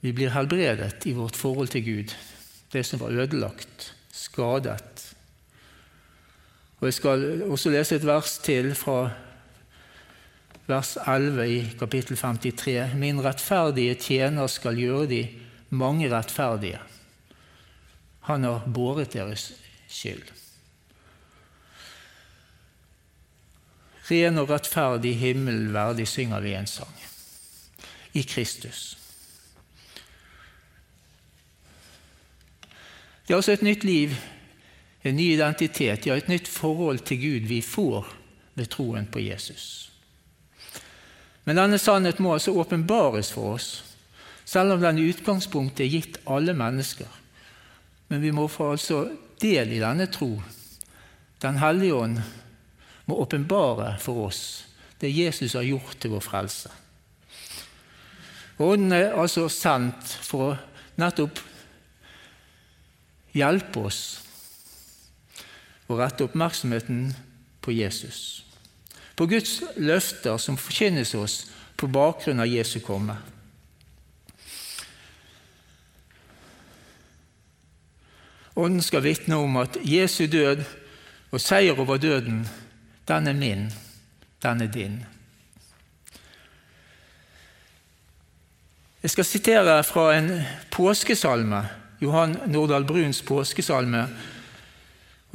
Vi 0.00 0.12
blir 0.12 0.34
helbredet 0.34 1.06
i 1.06 1.12
vårt 1.12 1.36
forhold 1.36 1.68
til 1.68 1.84
Gud, 1.84 2.14
det 2.72 2.84
som 2.86 3.00
var 3.00 3.14
ødelagt, 3.14 3.92
skadet. 4.12 5.14
Og 6.80 6.86
Jeg 6.86 6.94
skal 6.94 7.42
også 7.42 7.70
lese 7.70 7.96
et 7.96 8.06
vers 8.06 8.38
til 8.38 8.74
fra 8.74 9.10
vers 10.66 10.96
11 11.06 11.48
i 11.48 11.60
kapittel 11.78 12.16
53. 12.16 12.94
Min 12.94 13.22
rettferdige 13.24 13.94
tjener 13.94 14.46
skal 14.46 14.78
gjøre 14.78 15.06
de 15.06 15.22
mange 15.70 16.10
rettferdige. 16.10 16.78
Han 18.20 18.44
har 18.44 18.66
båret 18.74 19.12
deres 19.12 19.52
skyld. 19.88 20.32
Ren 24.10 24.38
og 24.38 24.50
rettferdig 24.50 25.16
himmel 25.18 25.72
verdig 25.74 26.06
synger 26.08 26.40
vi 26.44 26.54
en 26.54 26.68
sang. 26.70 26.94
I 28.14 28.22
Kristus. 28.22 28.96
Det 33.26 33.34
er 33.34 33.36
altså 33.36 33.56
et 33.56 33.62
nytt 33.66 33.84
liv, 33.84 34.14
en 35.02 35.16
ny 35.16 35.32
identitet, 35.34 36.06
ja, 36.06 36.14
et 36.14 36.28
nytt 36.28 36.48
forhold 36.48 36.98
til 36.98 37.18
Gud 37.18 37.48
vi 37.50 37.60
får 37.60 38.06
ved 38.54 38.70
troen 38.70 39.06
på 39.10 39.18
Jesus. 39.18 39.90
Men 41.44 41.58
denne 41.58 41.78
sannhet 41.78 42.20
må 42.22 42.32
altså 42.34 42.54
åpenbares 42.54 43.32
for 43.34 43.56
oss, 43.58 43.84
selv 44.46 44.76
om 44.76 44.80
den 44.80 44.98
i 44.98 45.08
utgangspunktet 45.10 45.84
er 45.84 45.90
gitt 45.90 46.18
alle 46.26 46.54
mennesker. 46.54 47.10
Men 48.08 48.22
vi 48.22 48.30
må 48.30 48.46
få 48.48 48.70
altså 48.72 49.08
del 49.42 49.74
i 49.76 49.82
denne 49.82 50.08
tro. 50.12 50.30
Den 51.42 51.58
hellige 51.60 51.94
ånd 51.94 52.20
må 53.06 53.18
åpenbare 53.22 53.96
for 54.02 54.26
oss 54.28 54.42
det 55.00 55.12
Jesus 55.12 55.54
har 55.54 55.66
gjort 55.66 55.98
til 56.00 56.14
vår 56.14 56.24
frelse. 56.24 56.72
Ånden 58.56 58.94
er 58.96 59.12
altså 59.12 59.50
sendt 59.52 60.14
for 60.24 60.46
å 60.46 60.56
nettopp 60.96 61.42
hjelpe 63.36 63.84
oss 63.84 64.00
å 65.86 66.00
rette 66.00 66.24
oppmerksomheten 66.24 67.10
på 67.60 67.76
Jesus 67.76 68.46
på 69.16 69.26
Guds 69.26 69.62
løfter 69.80 70.36
som 70.40 70.58
forkynnes 70.60 71.14
oss 71.16 71.36
på 71.76 71.88
bakgrunn 71.88 72.42
av 72.44 72.50
Jesu 72.50 72.78
komme. 72.84 73.16
Ånden 78.56 78.82
skal 78.82 79.04
vitne 79.04 79.36
om 79.36 79.56
at 79.60 79.76
Jesu 79.84 80.26
død 80.26 80.64
og 81.30 81.40
seier 81.40 81.78
over 81.78 81.96
døden, 81.96 82.46
den 83.08 83.26
er 83.26 83.36
min, 83.36 83.66
den 84.42 84.62
er 84.62 84.72
din. 84.72 85.04
Jeg 89.02 89.10
skal 89.10 89.24
sitere 89.24 89.84
fra 89.84 90.14
en 90.16 90.30
påskesalme, 90.70 91.68
Johan 92.00 92.38
Nordahl 92.46 92.84
Bruns 92.84 93.22
påskesalme 93.22 94.06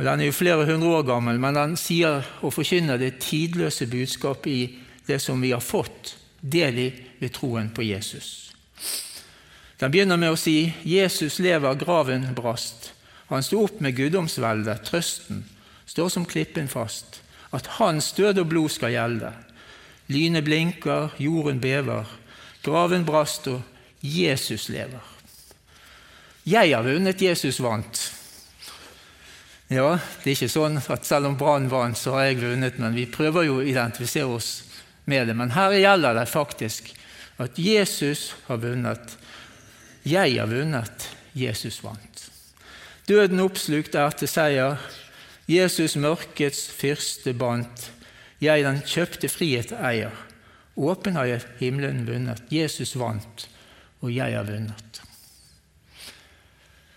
og 0.01 0.05
Den 0.05 0.19
er 0.19 0.25
jo 0.25 0.31
flere 0.33 0.65
hundre 0.65 0.87
år 0.87 1.03
gammel, 1.05 1.39
men 1.39 1.53
den 1.55 1.75
sier 1.77 2.23
og 2.41 2.53
forkynner 2.55 2.97
det 2.97 3.19
tidløse 3.21 3.85
budskapet 3.85 4.49
i 4.49 4.79
det 5.05 5.19
som 5.21 5.41
vi 5.41 5.51
har 5.51 5.61
fått 5.61 6.15
del 6.41 6.79
i 6.79 6.87
ved 7.19 7.29
troen 7.35 7.69
på 7.69 7.85
Jesus. 7.85 8.49
Den 9.77 9.91
begynner 9.93 10.17
med 10.17 10.33
å 10.33 10.39
si 10.39 10.73
'Jesus 10.85 11.39
lever, 11.39 11.75
graven 11.75 12.33
brast'. 12.35 12.89
Han 13.31 13.43
sto 13.43 13.63
opp 13.63 13.79
med 13.79 13.95
guddomsveldet, 13.95 14.83
trøsten 14.87 15.45
står 15.91 16.09
som 16.09 16.25
klippen 16.25 16.69
fast. 16.71 17.21
At 17.51 17.67
hans 17.79 18.11
død 18.15 18.43
og 18.43 18.47
blod 18.51 18.71
skal 18.71 18.93
gjelde. 18.93 19.31
Lynet 20.11 20.45
blinker, 20.47 21.11
jorden 21.19 21.59
bever. 21.63 22.07
Graven 22.63 23.05
brast, 23.07 23.47
og 23.51 23.61
Jesus 24.01 24.69
lever. 24.71 25.03
Jeg 26.47 26.71
har 26.73 26.85
vunnet, 26.85 27.21
Jesus 27.21 27.59
vant. 27.61 27.99
Ja, 29.71 29.95
det 30.23 30.31
er 30.31 30.35
ikke 30.35 30.51
sånn 30.51 30.79
at 30.81 31.07
selv 31.07 31.29
om 31.29 31.37
Brann 31.39 31.69
vant, 31.71 31.99
så 31.99 32.17
har 32.17 32.29
jeg 32.29 32.41
vunnet, 32.41 32.79
men 32.81 32.95
vi 32.95 33.07
prøver 33.07 33.47
jo 33.47 33.59
å 33.59 33.67
identifisere 33.67 34.27
oss 34.27 34.51
med 35.07 35.29
det. 35.29 35.35
Men 35.37 35.53
her 35.55 35.75
gjelder 35.79 36.17
det 36.19 36.27
faktisk 36.31 36.91
at 37.41 37.59
Jesus 37.59 38.31
har 38.47 38.59
vunnet. 38.63 39.15
Jeg 40.03 40.39
har 40.39 40.51
vunnet. 40.51 41.07
Jesus 41.31 41.77
vant. 41.79 42.10
Døden 43.07 43.39
oppslukt 43.43 43.95
er 43.95 44.13
til 44.15 44.29
seier. 44.29 44.81
Jesus 45.49 45.97
mørkets 45.99 46.67
fyrste 46.71 47.33
bandt. 47.33 47.89
Jeg 48.41 48.63
den 48.65 48.81
kjøpte 48.85 49.29
frihet 49.29 49.73
eier. 49.77 50.13
Åpen 50.77 51.17
har 51.17 51.27
jeg 51.29 51.47
himmelen 51.59 52.05
vunnet. 52.07 52.43
Jesus 52.51 52.95
vant, 52.97 53.47
og 54.01 54.13
jeg 54.13 54.37
har 54.37 54.47
vunnet. 54.47 55.01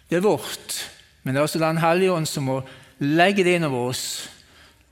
Det 0.08 0.20
er 0.20 0.24
vårt 0.24 0.84
men 1.24 1.34
det 1.34 1.40
er 1.40 1.48
altså 1.48 1.58
Den 1.58 1.80
hellige 1.80 2.12
ånd 2.12 2.28
som 2.28 2.48
må 2.48 2.60
legge 3.00 3.44
det 3.44 3.56
innover 3.56 3.90
oss, 3.90 4.04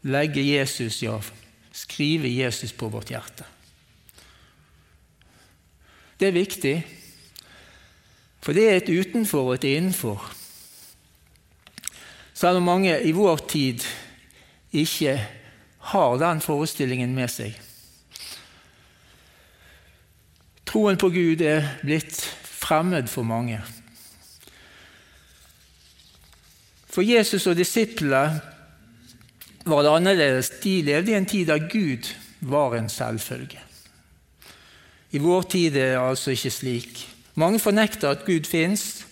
legge 0.02 0.42
Jesus, 0.42 1.02
ja, 1.04 1.18
skrive 1.72 2.30
Jesus 2.32 2.72
på 2.72 2.88
vårt 2.90 3.12
hjerte. 3.12 3.44
Det 6.18 6.28
er 6.28 6.36
viktig, 6.36 6.74
for 8.42 8.56
det 8.56 8.64
er 8.68 8.80
et 8.80 8.90
utenfor 8.90 9.52
og 9.52 9.54
et 9.58 9.68
innenfor. 9.68 10.24
Selv 12.42 12.58
om 12.58 12.64
mange 12.66 12.96
i 13.06 13.12
vår 13.14 13.36
tid 13.46 13.84
ikke 14.74 15.12
har 15.92 16.16
den 16.18 16.40
forestillingen 16.42 17.12
med 17.14 17.30
seg. 17.30 17.54
Troen 20.66 20.98
på 20.98 21.12
Gud 21.14 21.44
er 21.46 21.68
blitt 21.84 22.18
fremmed 22.42 23.06
for 23.12 23.22
mange. 23.22 23.60
For 26.90 27.06
Jesus 27.06 27.46
og 27.46 27.60
disiplene 27.60 28.40
var 29.62 29.86
det 29.86 29.94
annerledes. 29.94 30.50
De 30.64 30.80
levde 30.82 31.14
i 31.14 31.18
en 31.20 31.28
tid 31.30 31.46
da 31.46 31.60
Gud 31.62 32.10
var 32.40 32.74
en 32.74 32.90
selvfølge. 32.90 33.62
I 35.14 35.22
vår 35.22 35.46
tid 35.46 35.76
er 35.76 35.92
det 35.94 36.06
altså 36.08 36.34
ikke 36.34 36.56
slik. 36.58 37.04
Mange 37.38 37.62
fornekter 37.62 38.16
at 38.16 38.26
Gud 38.26 38.50
fins, 38.50 39.04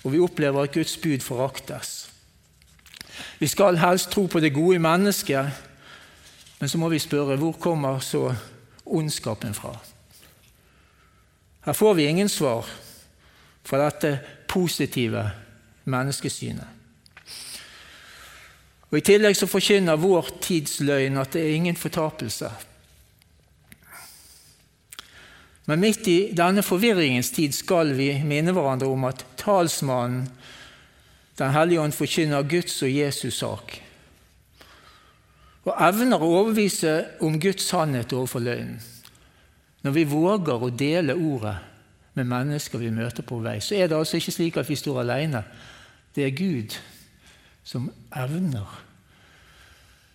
og 0.00 0.14
vi 0.14 0.22
opplever 0.24 0.64
at 0.64 0.72
Guds 0.72 0.96
bud 0.96 1.20
foraktes. 1.20 2.09
Vi 3.40 3.48
skal 3.48 3.78
helst 3.80 4.10
tro 4.12 4.26
på 4.28 4.40
det 4.40 4.52
gode 4.52 4.76
i 4.76 4.82
mennesket, 4.84 5.46
men 6.60 6.68
så 6.68 6.78
må 6.78 6.90
vi 6.92 6.98
spørre 7.00 7.38
hvor 7.40 7.56
kommer 7.56 8.02
så 8.04 8.34
ondskapen 8.84 9.54
fra? 9.56 9.72
Her 11.64 11.72
får 11.72 11.94
vi 11.94 12.04
ingen 12.04 12.28
svar 12.28 12.68
fra 13.64 13.80
dette 13.84 14.18
positive 14.48 15.24
menneskesynet. 15.84 16.76
Og 18.90 18.98
I 18.98 19.04
tillegg 19.06 19.36
så 19.38 19.46
forkynner 19.46 20.00
vår 20.02 20.32
tids 20.42 20.80
løgn 20.82 21.20
at 21.20 21.32
det 21.32 21.44
er 21.44 21.56
ingen 21.56 21.78
fortapelse. 21.78 22.50
Men 25.70 25.80
midt 25.80 26.08
i 26.10 26.32
denne 26.34 26.64
forvirringens 26.66 27.30
tid 27.30 27.54
skal 27.54 27.94
vi 27.94 28.10
minne 28.26 28.52
hverandre 28.52 28.90
om 28.90 29.04
at 29.06 29.22
talsmannen, 29.38 30.26
Den 31.40 31.54
hellige 31.56 31.80
ånd, 31.80 31.96
forkynner 31.96 32.44
Guds 32.44 32.82
og 32.84 32.92
Jesus 32.92 33.38
sak. 33.40 33.78
Og 35.64 35.72
evner 35.88 36.20
å 36.20 36.28
overbevise 36.28 36.94
om 37.24 37.38
Guds 37.40 37.64
sannhet 37.70 38.12
overfor 38.12 38.44
løgnen. 38.44 38.80
Når 39.80 39.96
vi 39.96 40.04
våger 40.04 40.60
å 40.60 40.68
dele 40.68 41.16
ordet 41.16 41.56
med 42.18 42.28
mennesker 42.28 42.80
vi 42.82 42.92
møter 42.92 43.24
på 43.24 43.38
vei, 43.40 43.56
så 43.64 43.78
er 43.78 43.88
det 43.88 43.96
altså 43.96 44.20
ikke 44.20 44.34
slik 44.34 44.60
at 44.60 44.68
vi 44.68 44.76
står 44.76 45.00
alene. 45.00 45.40
Det 46.12 46.26
er 46.26 46.36
Gud 46.36 46.76
som 47.64 47.88
evner, 48.16 48.68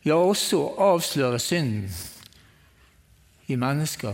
ja, 0.06 0.20
også 0.20 0.60
avsløre 0.78 1.40
synden 1.42 1.90
i 3.50 3.56
mennesker. 3.58 4.14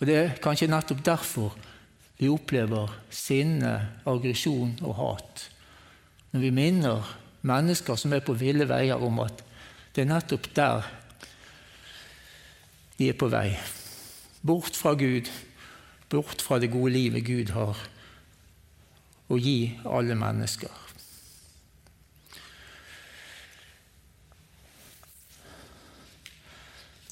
Og 0.00 0.06
Det 0.06 0.16
er 0.16 0.38
kanskje 0.42 0.66
nettopp 0.66 1.04
derfor 1.06 1.54
vi 2.18 2.28
opplever 2.30 2.90
sinne, 3.10 3.74
aggresjon 4.06 4.74
og 4.82 4.96
hat 4.98 5.50
når 6.34 6.42
vi 6.42 6.50
minner 6.50 7.10
mennesker 7.46 7.94
som 7.94 8.12
er 8.16 8.22
på 8.26 8.34
ville 8.34 8.66
veier, 8.66 8.98
om 8.98 9.20
at 9.22 9.42
det 9.94 10.02
er 10.02 10.10
nettopp 10.10 10.48
der 10.56 10.88
de 12.98 13.10
er 13.10 13.18
på 13.18 13.28
vei. 13.30 13.52
Bort 14.42 14.74
fra 14.74 14.96
Gud, 14.98 15.30
bort 16.10 16.42
fra 16.42 16.58
det 16.58 16.72
gode 16.72 16.90
livet 16.94 17.22
Gud 17.26 17.52
har 17.54 17.78
å 19.30 19.38
gi 19.38 19.76
alle 19.86 20.16
mennesker. 20.18 20.80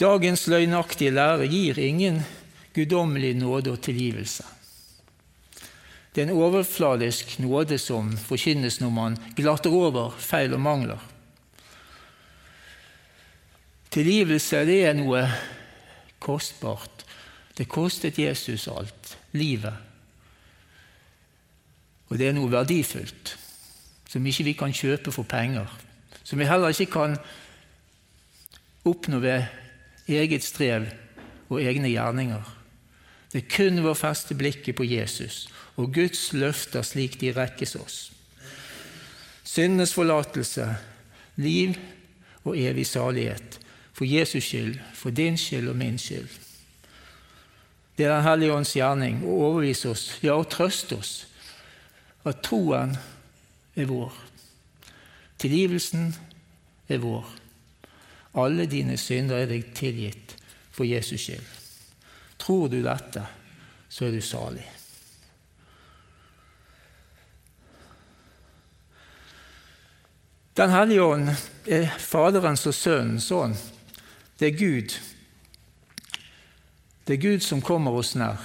Dagens 0.02 0.48
løgnaktige 0.50 1.14
lære 1.14 1.46
gir 1.46 1.78
ingen 1.78 2.18
guddommelig 2.74 3.36
nåde 3.38 3.76
og 3.76 3.84
tilgivelse. 3.86 4.42
Det 6.12 6.22
er 6.22 6.28
en 6.28 6.36
overfladisk 6.36 7.38
nåde 7.40 7.78
som 7.80 8.10
forkynnes 8.20 8.80
når 8.82 8.90
man 8.92 9.16
glatter 9.36 9.72
over 9.72 10.12
feil 10.20 10.52
og 10.52 10.60
mangler. 10.60 11.00
Tilgivelse 13.92 14.64
det 14.68 14.78
er 14.88 14.96
noe 14.96 15.24
kostbart. 16.20 17.04
Det 17.56 17.68
kostet 17.68 18.20
Jesus 18.20 18.68
alt 18.68 19.16
livet. 19.36 19.74
Og 22.08 22.20
det 22.20 22.28
er 22.28 22.36
noe 22.36 22.52
verdifullt 22.52 23.36
som 24.12 24.26
ikke 24.28 24.44
vi 24.44 24.52
kan 24.56 24.74
kjøpe 24.76 25.12
for 25.12 25.24
penger. 25.24 25.68
Som 26.24 26.40
vi 26.40 26.48
heller 26.48 26.72
ikke 26.72 26.92
kan 26.92 27.16
oppnå 28.84 29.20
ved 29.24 29.48
eget 30.08 30.44
strev 30.44 30.90
og 31.48 31.62
egne 31.62 31.88
gjerninger. 31.88 32.61
Det 33.32 33.40
er 33.40 33.48
kun 33.48 33.80
å 33.88 33.94
feste 33.96 34.36
blikket 34.36 34.76
på 34.76 34.84
Jesus 34.84 35.46
og 35.80 35.94
Guds 35.94 36.32
løfter 36.36 36.84
slik 36.84 37.16
de 37.20 37.32
rekkes 37.32 37.76
oss. 37.80 37.98
Syndenes 39.44 39.94
forlatelse, 39.96 40.66
liv 41.40 41.78
og 42.44 42.56
evig 42.58 42.86
salighet. 42.86 43.58
For 43.92 44.08
Jesus 44.08 44.44
skyld, 44.44 44.78
for 44.94 45.10
din 45.10 45.36
skyld 45.36 45.68
og 45.68 45.76
min 45.76 45.98
skyld. 45.98 46.28
Det 47.96 48.06
er 48.06 48.14
Den 48.16 48.24
hellige 48.24 48.54
ånds 48.56 48.76
gjerning 48.76 49.20
å 49.24 49.36
overbevise 49.48 49.90
oss, 49.92 50.06
ja, 50.24 50.34
å 50.36 50.48
trøste 50.48 50.96
oss, 50.96 51.26
at 52.24 52.40
troen 52.44 52.96
er 53.76 53.88
vår. 53.88 54.12
Tilgivelsen 55.38 56.14
er 56.88 57.02
vår. 57.02 57.26
Alle 58.40 58.66
dine 58.66 58.96
synder 58.96 59.42
er 59.42 59.50
deg 59.50 59.74
tilgitt 59.76 60.36
for 60.72 60.88
Jesus 60.88 61.20
skyld. 61.20 61.61
Tror 62.42 62.68
du 62.68 62.80
dette, 62.82 63.22
så 63.88 64.08
er 64.08 64.16
du 64.16 64.20
salig. 64.20 64.64
Den 70.58 70.70
hellige 70.74 71.02
ånd 71.02 71.28
er 71.64 71.86
Faderens 72.02 72.66
og 72.66 72.74
Sønnens 72.74 73.30
ånd. 73.32 73.54
Det 74.38 74.50
er 74.50 74.58
Gud. 74.58 74.96
Det 77.06 77.14
er 77.14 77.22
Gud 77.22 77.46
som 77.46 77.62
kommer 77.62 77.94
oss 77.94 78.16
nær. 78.18 78.42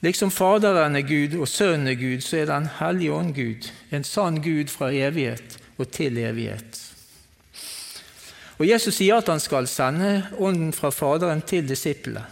Liksom 0.00 0.30
Faderen 0.30 0.96
er 0.96 1.02
Gud 1.02 1.34
og 1.40 1.48
Sønnen 1.50 1.90
er 1.90 1.98
Gud, 1.98 2.22
så 2.22 2.38
er 2.38 2.46
Den 2.46 2.68
hellige 2.78 3.12
ånd 3.12 3.34
Gud, 3.34 3.66
en 3.90 4.04
sann 4.04 4.38
Gud 4.42 4.70
fra 4.70 4.92
evighet 4.94 5.58
og 5.78 5.90
til 5.90 6.18
evighet. 6.18 6.97
Og 8.58 8.66
Jesus 8.66 8.98
sier 8.98 9.20
at 9.20 9.28
han 9.30 9.40
skal 9.40 9.68
sende 9.70 10.26
Ånden 10.38 10.72
fra 10.74 10.90
Faderen 10.90 11.42
til 11.46 11.68
disiplene. 11.68 12.24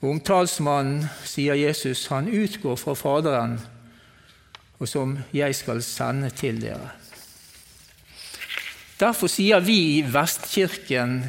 Omtalsmannen, 0.00 0.10
om 0.10 0.20
talsmannen 0.24 1.26
sier 1.28 1.58
Jesus 1.60 2.06
han 2.08 2.30
utgår 2.32 2.78
fra 2.80 2.94
Faderen 2.96 3.58
og 4.80 4.88
som 4.88 5.18
jeg 5.36 5.54
skal 5.54 5.82
sende 5.84 6.30
til 6.32 6.60
dere. 6.62 6.88
Derfor 9.00 9.28
sier 9.32 9.60
vi 9.64 9.76
i 9.98 10.00
Vestkirken 10.08 11.20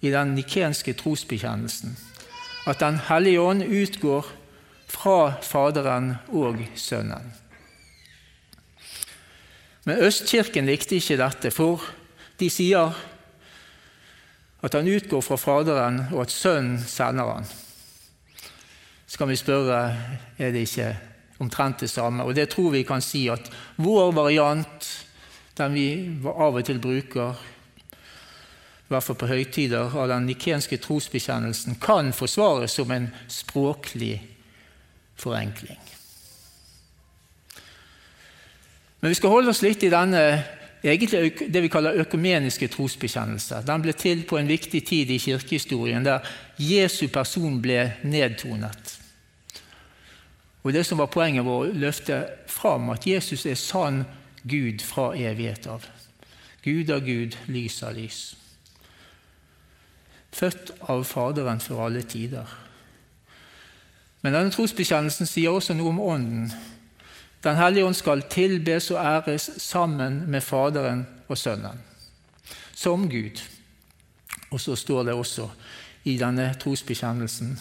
i 0.00 0.12
den 0.12 0.34
nikenske 0.36 0.94
trosbekjennelsen 0.96 1.96
at 2.68 2.80
Den 2.80 2.98
hellige 3.08 3.40
ånd 3.40 3.64
utgår 3.64 4.26
fra 4.88 5.34
Faderen 5.42 6.16
og 6.28 6.60
Sønnen. 6.76 7.32
Men 9.84 10.02
Østkirken 10.04 10.66
likte 10.68 10.96
ikke 10.96 11.16
dette, 11.16 11.50
for 11.50 11.80
de 12.38 12.50
sier 12.50 12.94
at 14.58 14.74
han 14.74 14.88
utgår 14.90 15.22
fra 15.22 15.38
Faderen, 15.38 16.00
og 16.12 16.24
at 16.24 16.34
Sønnen 16.34 16.80
sender 16.82 17.34
han. 17.34 17.46
Så 19.06 19.18
kan 19.18 19.30
vi 19.30 19.38
spørre 19.38 19.82
er 20.38 20.52
det 20.52 20.66
ikke 20.66 20.88
omtrent 21.38 21.80
det 21.80 21.90
samme. 21.90 22.24
Og 22.24 22.34
det 22.34 22.48
tror 22.50 22.74
vi 22.74 22.82
kan 22.82 23.02
si 23.02 23.28
at 23.30 23.50
vår 23.76 24.12
variant, 24.12 24.88
den 25.58 25.74
vi 25.74 25.86
av 26.24 26.58
og 26.58 26.64
til 26.66 26.80
bruker, 26.82 27.38
i 28.88 28.92
hvert 28.92 29.04
fall 29.04 29.18
på 29.20 29.28
høytider, 29.28 29.92
av 29.94 30.08
den 30.08 30.26
nikenske 30.26 30.78
trosbekjennelsen, 30.80 31.76
kan 31.80 32.12
forsvares 32.16 32.72
som 32.78 32.90
en 32.90 33.10
språklig 33.28 34.16
forenkling. 35.18 35.80
Men 39.00 39.12
vi 39.12 39.18
skal 39.18 39.30
holde 39.30 39.52
oss 39.52 39.62
litt 39.62 39.84
i 39.86 39.92
denne 39.92 40.22
egentlig 40.84 41.52
det 41.52 41.62
vi 41.62 41.70
kaller 41.72 41.98
økumeniske 42.02 42.68
trosbekjennelser. 42.68 43.64
Den 43.66 43.82
ble 43.82 43.92
til 43.92 44.22
på 44.28 44.38
en 44.38 44.48
viktig 44.48 44.84
tid 44.86 45.10
i 45.10 45.18
kirkehistorien, 45.18 46.04
der 46.04 46.26
Jesu 46.58 47.08
person 47.12 47.60
ble 47.62 47.92
nedtonet. 48.02 48.98
Og 50.62 50.72
Det 50.72 50.86
som 50.86 50.98
var 50.98 51.06
poenget, 51.06 51.44
var 51.44 51.72
løfte 51.72 52.26
fram 52.46 52.90
at 52.90 53.06
Jesus 53.06 53.46
er 53.46 53.54
sann 53.54 54.04
Gud 54.44 54.82
fra 54.84 55.14
evighet 55.16 55.66
av. 55.66 55.86
Gud 56.62 56.90
av 56.90 57.00
Gud, 57.00 57.36
lys 57.46 57.82
av 57.82 57.94
lys. 57.94 58.36
Født 60.32 60.72
av 60.80 61.04
Faderen 61.04 61.60
for 61.60 61.86
alle 61.86 62.02
tider. 62.02 62.46
Men 64.22 64.34
denne 64.34 64.52
trosbekjennelsen 64.52 65.26
sier 65.30 65.54
også 65.54 65.76
noe 65.78 65.94
om 65.94 66.00
Ånden. 66.02 66.50
Den 67.48 67.56
hellige 67.56 67.86
ånd 67.88 67.96
skal 67.96 68.22
tilbes 68.28 68.90
og 68.92 68.98
æres 69.00 69.50
sammen 69.56 70.26
med 70.28 70.44
Faderen 70.44 71.06
og 71.28 71.38
Sønnen, 71.38 71.80
som 72.76 73.06
Gud. 73.08 73.40
Og 74.50 74.60
så 74.60 74.76
står 74.76 75.08
det 75.08 75.14
også 75.16 75.46
i 76.04 76.18
denne 76.20 76.50
trosbekjennelsen 76.60 77.58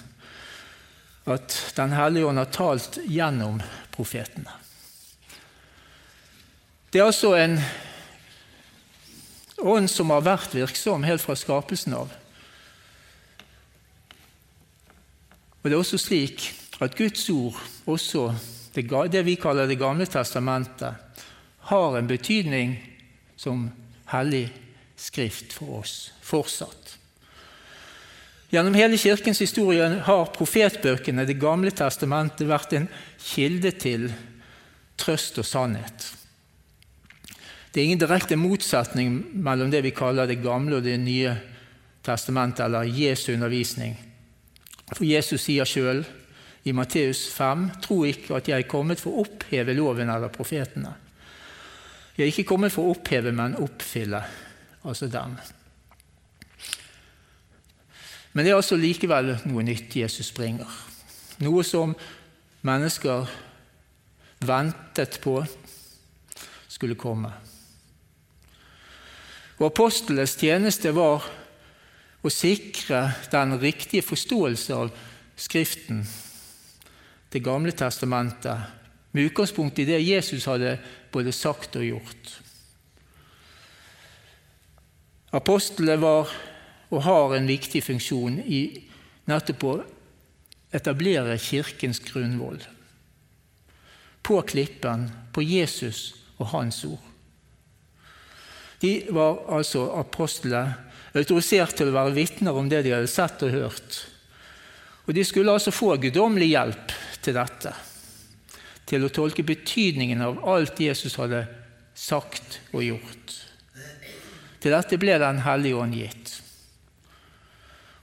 at 1.28 1.74
Den 1.76 1.92
hellige 1.92 2.26
ånd 2.26 2.38
har 2.38 2.52
talt 2.52 3.00
gjennom 3.08 3.62
profetene. 3.92 4.52
Det 6.94 7.02
er 7.02 7.06
altså 7.06 7.34
en 7.36 7.58
ånd 9.58 9.90
som 9.92 10.12
har 10.12 10.24
vært 10.24 10.56
virksom 10.56 11.04
helt 11.04 11.24
fra 11.24 11.36
skapelsen 11.36 11.96
av. 11.96 12.12
Og 15.64 15.64
Det 15.64 15.74
er 15.74 15.80
også 15.80 16.00
slik 16.00 16.54
at 16.80 16.96
Guds 16.96 17.30
ord, 17.30 17.60
også 17.86 18.30
det 19.12 19.24
vi 19.24 19.36
kaller 19.36 19.68
Det 19.68 19.80
gamle 19.80 20.06
testamentet, 20.06 20.94
har 21.60 21.98
en 21.98 22.08
betydning 22.08 22.78
som 23.36 23.72
hellig 24.06 24.50
skrift 24.96 25.54
for 25.54 25.80
oss 25.80 26.12
fortsatt. 26.22 26.98
Gjennom 28.50 28.74
hele 28.74 28.98
Kirkens 28.98 29.42
historie 29.42 29.84
har 30.04 30.32
profetbøkene, 30.32 31.26
Det 31.26 31.40
gamle 31.40 31.72
testamentet, 31.72 32.48
vært 32.48 32.74
en 32.74 32.88
kilde 33.20 33.72
til 33.72 34.14
trøst 34.98 35.38
og 35.38 35.46
sannhet. 35.46 36.14
Det 37.72 37.82
er 37.82 37.86
ingen 37.86 38.00
direkte 38.00 38.36
motsetning 38.40 39.20
mellom 39.34 39.72
det 39.72 39.84
vi 39.84 39.92
kaller 39.92 40.28
Det 40.28 40.42
gamle 40.42 40.78
og 40.78 40.84
Det 40.84 41.00
nye 41.00 41.36
testamentet, 42.04 42.66
eller 42.66 42.84
Jesu 42.84 43.34
undervisning. 43.34 43.98
For 44.96 45.04
Jesus 45.04 45.42
sier 45.44 45.68
sjøl 45.68 46.06
i 46.68 46.74
Matteus 46.76 47.28
5.: 47.32 47.70
Tro 47.82 48.02
ikke 48.06 48.36
at 48.36 48.50
jeg 48.52 48.66
er 48.66 48.70
kommet 48.70 49.00
for 49.00 49.16
å 49.16 49.24
oppheve 49.24 49.76
loven 49.78 50.12
eller 50.12 50.34
profetene. 50.34 50.92
Jeg 52.18 52.26
er 52.26 52.34
ikke 52.34 52.50
kommet 52.50 52.74
for 52.74 52.88
å 52.88 52.96
oppheve, 52.96 53.32
men 53.32 53.56
oppfylle, 53.62 54.20
altså 54.84 55.08
dem. 55.12 55.38
Men 58.34 58.46
det 58.46 58.52
er 58.52 58.58
altså 58.58 58.78
likevel 58.78 59.36
noe 59.50 59.64
nytt 59.66 59.96
Jesus 59.96 60.32
bringer. 60.36 60.70
Noe 61.46 61.64
som 61.66 61.94
mennesker 62.66 63.30
ventet 64.46 65.20
på 65.24 65.40
skulle 66.68 66.98
komme. 67.00 67.32
Og 69.58 69.70
Apostlenes 69.72 70.36
tjeneste 70.38 70.92
var 70.94 71.26
å 72.22 72.34
sikre 72.34 73.08
den 73.32 73.56
riktige 73.62 74.06
forståelse 74.06 74.76
av 74.76 74.92
Skriften, 75.38 76.02
Det 77.30 77.44
gamle 77.44 77.72
testamentet, 77.72 78.58
med 79.12 79.32
utgangspunkt 79.32 79.80
i 79.80 79.86
det 79.88 80.00
Jesus 80.04 80.46
hadde 80.46 80.78
både 81.12 81.32
sagt 81.34 81.76
og 81.80 81.86
gjort. 81.86 82.34
Apostlene 85.36 85.98
var 86.00 86.32
og 86.88 87.04
har 87.04 87.36
en 87.36 87.50
viktig 87.50 87.82
funksjon 87.84 88.40
i 88.48 88.62
nettopp 89.28 89.66
å 89.68 89.74
etablere 90.76 91.36
Kirkens 91.42 92.00
grunnvoll. 92.04 92.62
På 94.24 94.40
klippen, 94.48 95.08
på 95.34 95.44
Jesus 95.44 96.14
og 96.38 96.52
hans 96.54 96.80
ord. 96.88 97.04
De 98.80 98.92
var 99.10 99.42
altså 99.58 99.88
apostler, 99.98 100.76
autorisert 101.18 101.76
til 101.80 101.90
å 101.90 101.96
være 101.96 102.16
vitner 102.16 102.56
om 102.56 102.68
det 102.70 102.84
de 102.86 102.94
hadde 102.94 103.10
sett 103.10 103.42
og 103.44 103.56
hørt. 103.56 104.04
Og 105.08 105.16
De 105.16 105.24
skulle 105.26 105.52
altså 105.52 105.72
få 105.72 105.96
guddommelig 105.98 106.52
hjelp 106.52 106.94
til 107.28 107.36
dette, 107.36 107.74
til 108.88 109.04
å 109.04 109.12
tolke 109.12 109.44
betydningen 109.44 110.24
av 110.24 110.40
alt 110.48 110.80
Jesus 110.80 111.18
hadde 111.20 111.44
sagt 111.98 112.62
og 112.72 112.86
gjort. 112.86 113.34
Til 114.64 114.74
dette 114.74 115.00
ble 115.00 115.18
Den 115.20 115.44
hellige 115.46 115.78
ånd 115.78 115.96
gitt. 115.96 116.32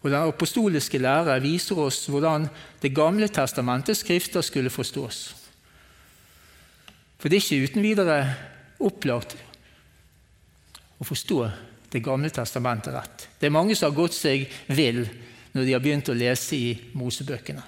Og 0.04 0.10
Den 0.12 0.28
apostoliske 0.28 1.00
lære 1.00 1.40
viser 1.40 1.80
oss 1.80 2.04
hvordan 2.08 2.48
Det 2.80 2.92
gamle 2.94 3.28
testamentets 3.28 4.04
skrifter 4.04 4.44
skulle 4.44 4.70
forstås. 4.70 5.20
For 7.18 7.32
det 7.32 7.38
er 7.38 7.44
ikke 7.46 7.70
uten 7.70 7.82
videre 7.82 8.18
opplagt 8.84 9.36
å 11.00 11.06
forstå 11.08 11.38
Det 11.90 12.02
gamle 12.04 12.28
testamentet 12.28 12.92
rett. 12.92 13.28
Det 13.40 13.48
er 13.48 13.56
mange 13.56 13.74
som 13.74 13.88
har 13.88 13.96
gått 13.96 14.18
seg 14.18 14.44
vill 14.68 15.06
når 15.54 15.64
de 15.64 15.72
har 15.72 15.80
begynt 15.80 16.10
å 16.10 16.16
lese 16.18 16.56
i 16.58 16.72
Mosebøkene, 16.98 17.62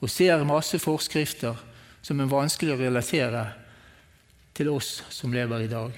og 0.00 0.10
ser 0.12 0.44
masse 0.44 0.78
forskrifter 0.80 1.56
som 2.04 2.20
er 2.20 2.30
vanskelig 2.30 2.74
å 2.74 2.80
relatere 2.80 3.46
til 4.56 4.70
oss 4.72 5.00
som 5.12 5.32
lever 5.34 5.64
i 5.64 5.70
dag. 5.70 5.96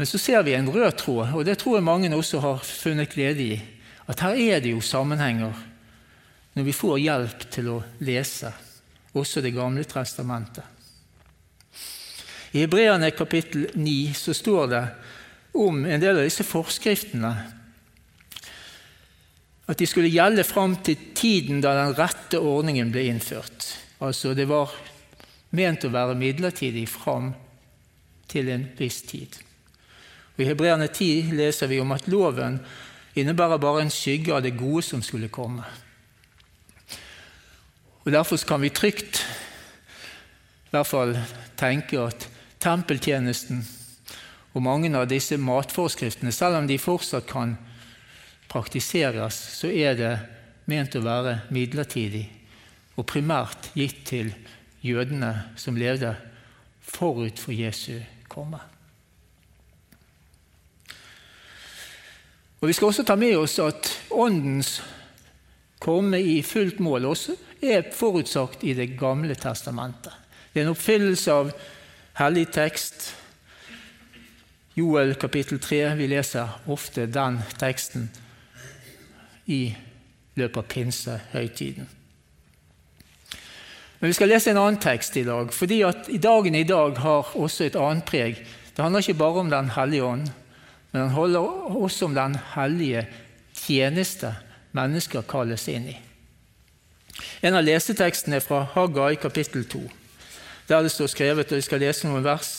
Men 0.00 0.08
så 0.08 0.18
ser 0.18 0.42
vi 0.42 0.54
en 0.56 0.70
rød 0.72 0.96
tråd, 0.96 1.34
og 1.36 1.44
det 1.44 1.58
tror 1.60 1.76
jeg 1.76 1.84
mange 1.84 2.08
også 2.16 2.40
har 2.40 2.62
funnet 2.64 3.12
glede 3.12 3.44
i. 3.44 3.56
At 4.08 4.22
her 4.24 4.38
er 4.38 4.62
det 4.64 4.72
jo 4.72 4.80
sammenhenger 4.80 5.52
når 6.56 6.66
vi 6.66 6.74
får 6.74 6.98
hjelp 6.98 7.46
til 7.52 7.68
å 7.76 7.78
lese 8.02 8.50
også 9.10 9.40
Det 9.42 9.50
gamle 9.50 9.82
testamentet. 9.84 10.62
I 12.54 12.62
Hebreane 12.62 13.10
kapittel 13.10 13.66
9 13.74 14.14
så 14.14 14.34
står 14.34 14.68
det 14.70 14.82
om 15.58 15.84
en 15.84 16.02
del 16.02 16.20
av 16.20 16.26
disse 16.26 16.46
forskriftene 16.46 17.32
at 19.70 19.78
de 19.78 19.86
skulle 19.86 20.10
gjelde 20.10 20.42
fram 20.44 20.74
til 20.82 20.98
tiden 21.14 21.60
da 21.62 21.76
den 21.78 21.94
rette 21.94 22.40
ordningen 22.42 22.90
ble 22.90 23.06
innført. 23.06 23.68
Altså 24.02 24.34
det 24.34 24.48
var 24.50 24.72
ment 25.54 25.84
å 25.86 25.92
være 25.94 26.18
midlertidig 26.18 26.88
fram 26.90 27.30
til 28.30 28.50
en 28.50 28.66
viss 28.78 29.02
tid. 29.06 29.38
Og 30.34 30.42
I 30.42 30.48
Hebreerne 30.50 30.88
10 30.88 31.30
leser 31.38 31.70
vi 31.70 31.78
om 31.82 31.94
at 31.94 32.08
loven 32.10 32.58
innebærer 33.18 33.62
bare 33.62 33.84
en 33.84 33.94
skygge 33.94 34.34
av 34.34 34.42
det 34.42 34.56
gode 34.58 34.82
som 34.86 35.02
skulle 35.06 35.30
komme. 35.30 35.66
Og 38.02 38.12
Derfor 38.12 38.40
kan 38.48 38.62
vi 38.62 38.72
trygt 38.74 39.22
i 40.70 40.74
hvert 40.74 40.88
fall 40.88 41.16
tenke 41.58 41.98
at 42.00 42.26
tempeltjenesten 42.62 43.62
og 44.54 44.62
mange 44.62 44.90
av 44.98 45.06
disse 45.10 45.36
matforskriftene, 45.38 46.32
selv 46.34 46.58
om 46.58 46.66
de 46.66 46.78
fortsatt 46.78 47.28
kan 47.30 47.54
praktiseres, 48.50 49.36
så 49.60 49.70
er 49.70 49.96
det 49.98 50.14
ment 50.70 50.96
å 50.98 51.04
være 51.04 51.40
midlertidig 51.54 52.26
og 52.98 53.06
primært 53.08 53.70
gitt 53.78 54.02
til 54.10 54.32
jødene 54.84 55.32
som 55.60 55.78
levde 55.78 56.12
forut 56.80 57.38
for 57.38 57.54
Jesu 57.54 58.00
komme. 58.28 58.60
Og 62.60 62.68
Vi 62.68 62.72
skal 62.76 62.90
også 62.90 63.06
ta 63.08 63.16
med 63.16 63.38
oss 63.40 63.56
at 63.62 63.88
Åndens 64.12 64.80
komme 65.80 66.20
i 66.20 66.42
fullt 66.44 66.80
mål 66.84 67.08
også 67.08 67.36
er 67.64 67.88
forutsagt 67.92 68.64
i 68.64 68.74
Det 68.74 68.98
gamle 68.98 69.34
testamentet. 69.34 70.12
Det 70.52 70.60
er 70.60 70.66
en 70.66 70.74
oppfyllelse 70.74 71.32
av 71.32 71.52
hellig 72.20 72.50
tekst. 72.52 73.14
Joel 74.76 75.14
kapittel 75.14 75.60
3. 75.60 75.94
Vi 75.96 76.08
leser 76.10 76.60
ofte 76.68 77.06
den 77.06 77.38
teksten 77.58 78.10
i 79.50 79.62
løpet 80.38 80.60
av 80.62 80.68
pinsehøytiden. 80.70 81.88
Men 84.00 84.08
vi 84.08 84.16
skal 84.16 84.30
lese 84.32 84.52
en 84.52 84.60
annen 84.62 84.80
tekst 84.80 85.16
i 85.20 85.26
dag, 85.26 85.50
fordi 85.52 85.82
at 85.84 86.08
dagen 86.22 86.54
i 86.56 86.64
dag 86.64 86.96
har 87.02 87.34
også 87.36 87.66
et 87.66 87.76
annet 87.76 88.06
preg. 88.08 88.38
Det 88.72 88.80
handler 88.80 89.04
ikke 89.04 89.20
bare 89.20 89.42
om 89.42 89.50
Den 89.50 89.68
hellige 89.76 90.04
ånd, 90.04 90.30
men 90.92 91.02
den 91.02 91.10
handler 91.10 91.74
også 91.76 92.04
om 92.04 92.14
den 92.14 92.38
hellige 92.54 93.06
tjeneste 93.54 94.34
mennesker 94.72 95.26
kalles 95.28 95.68
inn 95.68 95.90
i. 95.92 95.98
En 97.42 97.58
av 97.58 97.64
lesetekstene 97.66 98.38
er 98.38 98.44
fra 98.44 98.62
Haggai 98.74 99.18
kapittel 99.20 99.66
2, 99.68 99.82
der 100.68 100.82
det 100.82 100.94
står 100.94 101.12
skrevet, 101.12 101.52
og 101.52 101.60
vi 101.60 101.66
skal 101.66 101.82
lese 101.84 102.08
noen 102.08 102.24
vers. 102.24 102.50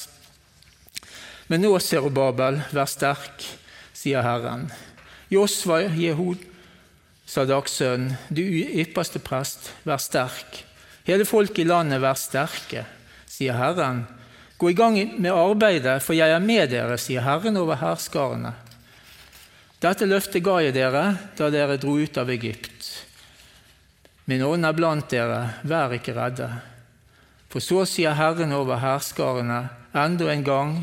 Men 1.47 1.63
nå, 1.65 1.73
Serubabel, 1.79 2.61
vær 2.71 2.89
sterk, 2.89 3.43
sier 3.97 4.21
Herren. 4.21 4.69
Josva 5.31 5.81
Jehud, 5.87 6.50
Sadaks 7.31 7.77
dagsønnen, 7.77 8.17
du 8.27 8.41
ypperste 8.43 9.21
prest, 9.23 9.69
vær 9.87 10.01
sterk. 10.03 10.65
Hele 11.07 11.23
folket 11.23 11.63
i 11.63 11.69
landet, 11.69 12.01
vær 12.03 12.17
sterke, 12.19 12.81
sier 13.23 13.55
Herren. 13.55 14.01
Gå 14.59 14.73
i 14.73 14.75
gang 14.75 14.97
med 15.15 15.31
arbeidet, 15.31 16.01
for 16.03 16.11
jeg 16.11 16.27
er 16.27 16.43
med 16.43 16.73
dere, 16.73 16.97
sier 16.99 17.23
Herren 17.23 17.55
over 17.61 17.79
hærskarene. 17.79 18.51
Dette 19.79 20.09
løftet 20.09 20.43
ga 20.43 20.57
jeg 20.59 20.75
dere 20.75 21.05
da 21.39 21.47
dere 21.53 21.77
dro 21.79 21.93
ut 22.01 22.19
av 22.19 22.29
Egypt. 22.35 22.89
Min 24.27 24.43
ånd 24.43 24.67
er 24.67 24.75
blant 24.75 25.07
dere, 25.09 25.53
vær 25.63 25.95
ikke 25.95 26.17
redde. 26.17 26.49
For 27.47 27.63
så 27.63 27.85
sier 27.87 28.17
Herren 28.19 28.51
over 28.57 28.81
hærskarene, 28.83 29.61
enda 29.95 30.27
en 30.33 30.43
gang, 30.43 30.75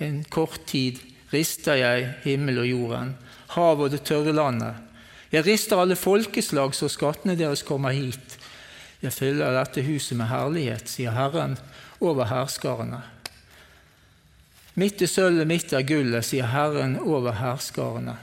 en 0.00 0.24
kort 0.24 0.64
tid, 0.72 1.04
rister 1.36 1.76
jeg 1.76 2.08
himmel 2.24 2.62
og 2.64 2.70
jorden, 2.70 3.12
havet 3.52 3.84
og 3.90 3.92
det 3.92 4.02
tørre 4.08 4.32
landet. 4.32 4.88
Jeg 5.32 5.46
rister 5.46 5.80
alle 5.80 5.96
folkeslag 5.96 6.74
så 6.76 6.90
skattene 6.92 7.38
deres 7.38 7.64
kommer 7.64 7.94
hit. 7.96 8.36
Jeg 9.02 9.14
fyller 9.16 9.56
dette 9.56 9.82
huset 9.86 10.18
med 10.18 10.28
herlighet, 10.28 10.90
sier 10.92 11.14
Herren 11.16 11.56
over 12.04 12.28
herskarene. 12.28 13.00
Mitt 14.78 15.02
er 15.02 15.10
sølvet, 15.10 15.48
mitt 15.48 15.72
er 15.72 15.84
gullet, 15.88 16.24
sier 16.24 16.52
Herren 16.52 16.98
over 17.00 17.34
herskarene. 17.40 18.14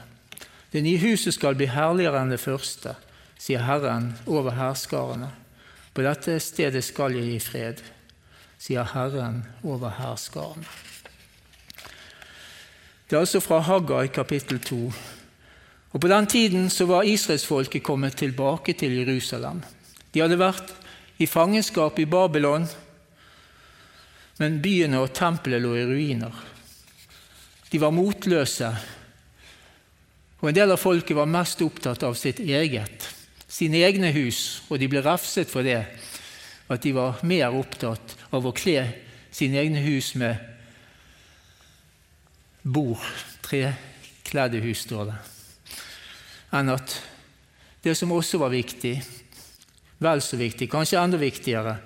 Det 0.70 0.82
nye 0.86 1.02
huset 1.02 1.34
skal 1.34 1.58
bli 1.58 1.66
herligere 1.70 2.22
enn 2.22 2.30
det 2.30 2.40
første, 2.42 2.94
sier 3.38 3.66
Herren 3.66 4.12
over 4.30 4.54
herskarene. 4.54 5.32
På 5.94 6.06
dette 6.06 6.38
stedet 6.42 6.84
skal 6.86 7.18
jeg 7.18 7.26
gi 7.26 7.38
fred, 7.42 7.82
sier 8.58 8.86
Herren 8.94 9.42
over 9.66 9.98
herskarene. 9.98 10.66
Det 13.10 13.18
er 13.18 13.24
altså 13.24 13.42
fra 13.42 13.58
Haggai 13.66 14.06
kapittel 14.14 14.62
2. 14.62 14.84
Og 15.90 16.00
På 16.00 16.08
den 16.08 16.26
tiden 16.26 16.70
så 16.70 16.86
var 16.86 17.02
israelsfolket 17.02 17.82
kommet 17.82 18.16
tilbake 18.16 18.72
til 18.78 18.94
Jerusalem. 19.00 19.62
De 20.14 20.22
hadde 20.22 20.38
vært 20.38 20.70
i 21.18 21.26
fangenskap 21.26 21.98
i 21.98 22.06
Babylon, 22.06 22.66
men 24.38 24.60
byene 24.62 25.02
og 25.02 25.12
tempelet 25.14 25.62
lå 25.62 25.74
i 25.76 25.86
ruiner. 25.86 26.36
De 27.70 27.80
var 27.82 27.94
motløse, 27.94 28.70
og 30.40 30.48
en 30.48 30.56
del 30.56 30.72
av 30.72 30.80
folket 30.80 31.18
var 31.18 31.28
mest 31.28 31.60
opptatt 31.62 32.02
av 32.06 32.14
sitt 32.18 32.40
eget, 32.40 33.04
sine 33.50 33.82
egne 33.84 34.12
hus, 34.14 34.62
og 34.70 34.78
de 34.80 34.88
ble 34.88 35.02
refset 35.04 35.50
for 35.50 35.66
det, 35.66 35.82
at 36.70 36.86
de 36.86 36.94
var 36.96 37.20
mer 37.26 37.52
opptatt 37.58 38.14
av 38.30 38.46
å 38.46 38.54
kle 38.56 38.86
sine 39.34 39.58
egne 39.60 39.82
hus 39.84 40.14
med 40.18 40.38
bord, 42.62 43.04
trekledde 43.44 44.62
hus, 44.64 44.86
står 44.86 45.10
det 45.10 45.18
enn 46.52 46.72
at 46.72 46.96
det 47.84 47.94
som 47.96 48.12
også 48.12 48.40
var 48.42 48.52
viktig, 48.52 48.94
vel 50.00 50.22
så 50.24 50.38
viktig, 50.40 50.68
kanskje 50.70 51.00
enda 51.00 51.20
viktigere, 51.20 51.76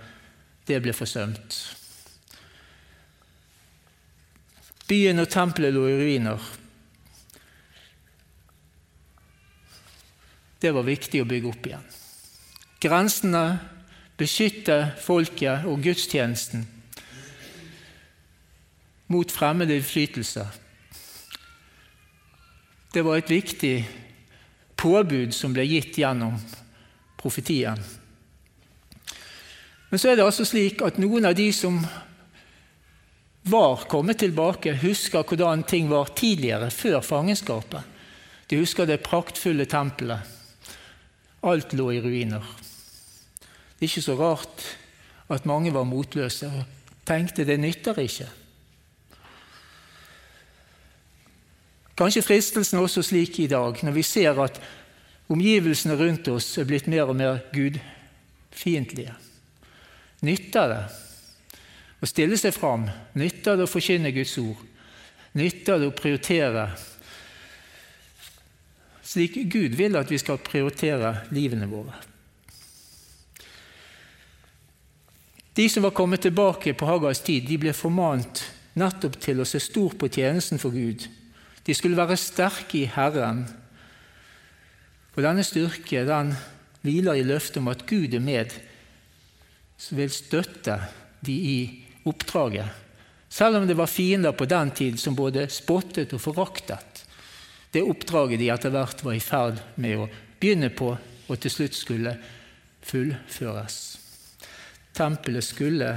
det 0.66 0.81
ble 0.83 0.94
forsømt. 0.96 1.59
Byen 4.88 5.22
og 5.22 5.31
tempelet 5.33 5.74
lå 5.74 5.87
i 5.88 5.96
ruiner. 6.00 6.50
Det 10.61 10.72
var 10.72 10.87
viktig 10.87 11.22
å 11.22 11.29
bygge 11.29 11.50
opp 11.50 11.68
igjen. 11.68 11.87
Grensene, 12.85 13.44
beskytte 14.20 14.94
folket 15.03 15.64
og 15.66 15.83
gudstjenesten 15.83 16.66
mot 19.11 19.33
fremmede 19.33 19.77
innflytelser. 19.77 20.48
Det 22.94 23.03
var 23.05 23.18
et 23.18 23.31
viktig 23.31 23.74
påbud 24.85 25.33
som 25.33 25.55
ble 25.57 25.64
gitt 25.64 25.97
gjennom 25.99 26.37
profetien. 27.16 27.81
Men 29.88 30.01
så 30.01 30.11
er 30.11 30.18
det 30.18 30.27
altså 30.27 30.44
slik 30.44 30.83
at 30.85 30.99
noen 31.01 31.25
av 31.29 31.37
de 31.38 31.49
som 31.55 31.79
var 33.49 33.85
kommet 33.88 34.18
tilbake, 34.20 34.77
husker 34.81 35.25
hvordan 35.25 35.64
ting 35.68 35.90
var 35.90 36.12
tidligere, 36.16 36.70
før 36.73 37.01
fangenskapet. 37.05 37.85
De 38.49 38.61
husker 38.61 38.88
det 38.88 39.03
praktfulle 39.05 39.66
tempelet. 39.68 40.33
Alt 41.44 41.77
lå 41.77 41.90
i 41.92 42.01
ruiner. 42.01 42.44
Det 43.77 43.85
er 43.85 43.90
ikke 43.90 44.05
så 44.05 44.16
rart 44.16 44.64
at 45.33 45.49
mange 45.49 45.73
var 45.75 45.85
motløse 45.88 46.49
og 46.49 46.64
tenkte 47.09 47.44
det 47.44 47.61
nytter 47.61 48.01
ikke. 48.01 48.29
Kanskje 51.94 52.24
fristelsen 52.26 52.80
også 52.83 53.04
slik 53.07 53.38
i 53.38 53.46
dag, 53.50 53.78
når 53.83 53.94
vi 53.94 54.02
ser 54.02 54.40
at 54.42 54.59
omgivelsene 55.30 55.94
rundt 55.98 56.28
oss 56.33 56.48
er 56.59 56.66
blitt 56.68 56.88
mer 56.90 57.07
og 57.07 57.16
mer 57.16 57.38
gudfiendtlige. 57.54 59.14
Nytter 60.26 60.72
det? 60.72 60.83
Å 62.02 62.09
stille 62.09 62.37
seg 62.40 62.57
fram. 62.57 62.88
Nytter 63.16 63.57
det 63.57 63.68
å 63.68 63.70
forkynne 63.70 64.12
Guds 64.12 64.35
ord? 64.42 64.59
Nytter 65.38 65.80
det 65.80 65.88
å 65.90 65.96
prioritere 65.96 66.66
slik 69.04 69.37
Gud 69.52 69.76
vil 69.78 69.94
at 69.98 70.11
vi 70.11 70.18
skal 70.18 70.40
prioritere 70.42 71.12
livene 71.35 71.68
våre? 71.70 71.94
De 75.54 75.68
som 75.70 75.85
var 75.87 75.94
kommet 75.94 76.24
tilbake 76.24 76.72
på 76.74 76.87
Hagas 76.88 77.20
tid, 77.22 77.46
de 77.46 77.61
ble 77.62 77.74
formant 77.76 78.40
nettopp 78.74 79.20
til 79.22 79.38
å 79.38 79.46
se 79.46 79.61
stort 79.62 79.94
på 80.00 80.09
tjenesten 80.11 80.59
for 80.59 80.74
Gud. 80.74 81.07
De 81.64 81.74
skulle 81.74 81.96
være 81.96 82.18
sterke 82.20 82.83
i 82.83 82.90
Herren. 82.90 83.44
Og 85.14 85.22
denne 85.24 85.44
styrke 85.46 86.05
den 86.09 86.35
hviler 86.85 87.16
i 87.16 87.24
løftet 87.27 87.62
om 87.62 87.70
at 87.72 87.87
Gud 87.88 88.14
er 88.14 88.24
med, 88.24 88.53
som 89.79 89.98
vil 89.98 90.12
støtte 90.12 90.79
de 91.24 91.35
i 91.35 91.59
oppdraget, 92.05 92.68
selv 93.33 93.57
om 93.59 93.66
det 93.66 93.77
var 93.79 93.90
fiender 93.90 94.37
på 94.37 94.46
den 94.46 94.70
tid 94.77 94.98
som 95.00 95.16
både 95.16 95.48
spottet 95.50 96.12
og 96.14 96.20
foraktet 96.20 97.05
det 97.74 97.83
oppdraget 97.83 98.38
de 98.38 98.53
etter 98.55 98.70
hvert 98.70 99.03
var 99.03 99.16
i 99.16 99.22
ferd 99.22 99.59
med 99.83 99.98
å 99.98 100.09
begynne 100.38 100.70
på, 100.70 100.92
og 100.94 101.40
til 101.42 101.50
slutt 101.50 101.74
skulle 101.74 102.12
fullføres. 102.87 103.79
Tempelet 104.94 105.42
skulle, 105.42 105.88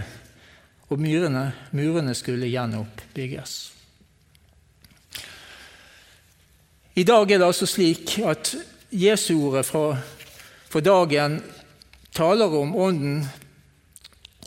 og 0.89 1.03
murene, 1.03 1.51
murene 1.77 2.15
skulle 2.17 2.49
gjenoppbygges. 2.49 3.57
I 6.97 7.03
dag 7.05 7.29
er 7.29 7.37
det 7.37 7.45
altså 7.45 7.67
slik 7.69 8.15
at 8.25 8.55
Jesu-ordet 8.89 9.67
for 9.69 10.81
dagen 10.81 11.35
taler 12.17 12.55
om 12.57 12.73
Ånden 12.73 13.19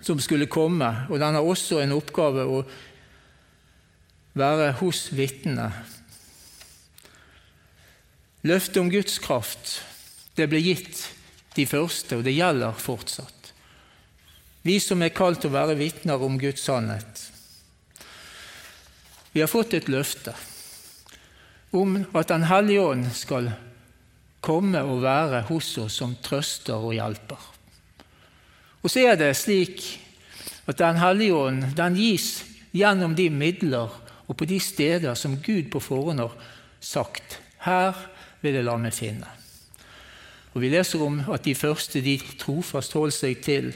som 0.03 0.19
skulle 0.19 0.51
komme, 0.51 0.89
og 1.07 1.21
den 1.23 1.39
har 1.39 1.47
også 1.47 1.79
en 1.79 1.95
oppgave 1.95 2.49
å 2.51 2.65
være 4.35 4.73
hos 4.81 5.05
vitnene. 5.15 5.69
Løftet 8.43 8.83
om 8.83 8.91
Guds 8.91 9.23
kraft 9.23 9.79
det 10.35 10.51
ble 10.51 10.59
gitt 10.65 11.07
de 11.55 11.71
første, 11.71 12.19
og 12.19 12.27
det 12.27 12.35
gjelder 12.35 12.75
fortsatt. 12.75 13.55
Vi 14.67 14.81
som 14.83 15.07
er 15.07 15.15
kalt 15.15 15.45
til 15.45 15.53
å 15.53 15.59
være 15.61 15.79
vitner 15.79 16.19
om 16.19 16.41
Guds 16.41 16.67
sannhet. 16.67 17.27
Vi 19.31 19.39
har 19.39 19.53
fått 19.53 19.79
et 19.79 19.93
løfte 19.93 20.35
om 21.73 21.97
at 22.15 22.29
Den 22.29 22.45
hellige 22.51 22.83
ånd 22.83 23.07
skal 23.15 23.51
komme 24.41 24.83
og 24.83 25.03
være 25.03 25.45
hos 25.49 25.73
oss 25.79 26.01
som 26.01 26.17
trøster 26.23 26.75
og 26.75 26.95
hjelper. 26.97 27.41
Og 28.83 28.91
så 28.91 29.05
er 29.11 29.19
det 29.21 29.37
slik 29.37 29.83
at 30.67 30.79
Den 30.79 31.01
hellige 31.01 31.35
ånd 31.35 31.75
den 31.77 31.99
gis 31.99 32.45
gjennom 32.73 33.15
de 33.15 33.31
midler 33.31 33.91
og 34.29 34.37
på 34.37 34.47
de 34.47 34.61
steder 34.63 35.15
som 35.15 35.41
Gud 35.43 35.71
på 35.71 35.81
forhånd 35.83 36.23
har 36.23 36.35
sagt. 36.81 37.41
Her 37.67 37.97
vil 38.41 38.55
jeg 38.55 38.65
la 38.65 38.77
meg 38.79 38.95
finne. 38.95 39.27
Og 40.55 40.63
Vi 40.63 40.71
leser 40.71 41.03
om 41.03 41.21
at 41.31 41.45
de 41.45 41.55
første 41.55 42.01
de 42.03 42.17
trofast 42.39 42.95
holdt 42.95 43.15
seg 43.15 43.43
til 43.43 43.73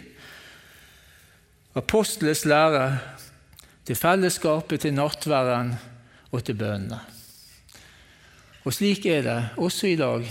apostelens 1.74 2.44
lære, 2.46 2.98
til 3.84 3.98
fellesskapet, 3.98 4.80
til 4.80 4.94
nattværen 4.94 5.74
og 6.32 6.44
til 6.44 6.56
bønnene. 6.58 7.13
Og 8.64 8.72
slik 8.72 9.06
er 9.06 9.22
det 9.22 9.38
også 9.56 9.86
i 9.86 9.96
dag. 9.96 10.24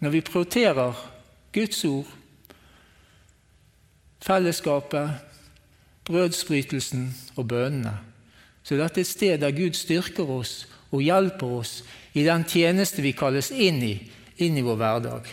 Når 0.00 0.10
vi 0.10 0.20
prioriterer 0.20 1.10
Guds 1.54 1.84
ord, 1.84 2.06
fellesskapet, 4.22 5.10
brødsbrytelsen 6.04 7.14
og 7.36 7.48
bønnene, 7.48 7.98
så 8.62 8.78
dette 8.78 9.00
er 9.00 9.06
et 9.06 9.10
sted 9.10 9.38
der 9.42 9.54
Gud 9.54 9.74
styrker 9.74 10.30
oss 10.30 10.68
og 10.92 11.02
hjelper 11.02 11.54
oss 11.58 11.82
i 12.14 12.22
den 12.22 12.44
tjeneste 12.46 13.02
vi 13.02 13.14
kalles 13.18 13.50
inn 13.50 13.82
i, 13.82 13.94
inn 14.38 14.58
i 14.58 14.62
vår 14.62 14.78
hverdag. 14.78 15.30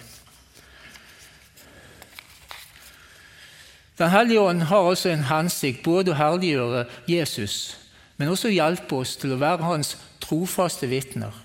Den 3.99 4.09
hellige 4.09 4.41
ånd 4.41 4.63
har 4.69 4.89
altså 4.89 5.11
en 5.11 5.27
hensikt 5.27 5.83
både 5.83 6.13
å 6.13 6.17
herliggjøre 6.17 6.85
Jesus, 7.09 7.75
men 8.17 8.31
også 8.31 8.49
hjelpe 8.53 9.03
oss 9.03 9.17
til 9.19 9.35
å 9.35 9.41
være 9.41 9.67
hans 9.67 9.97
trofaste 10.23 10.87
vitner. 10.89 11.35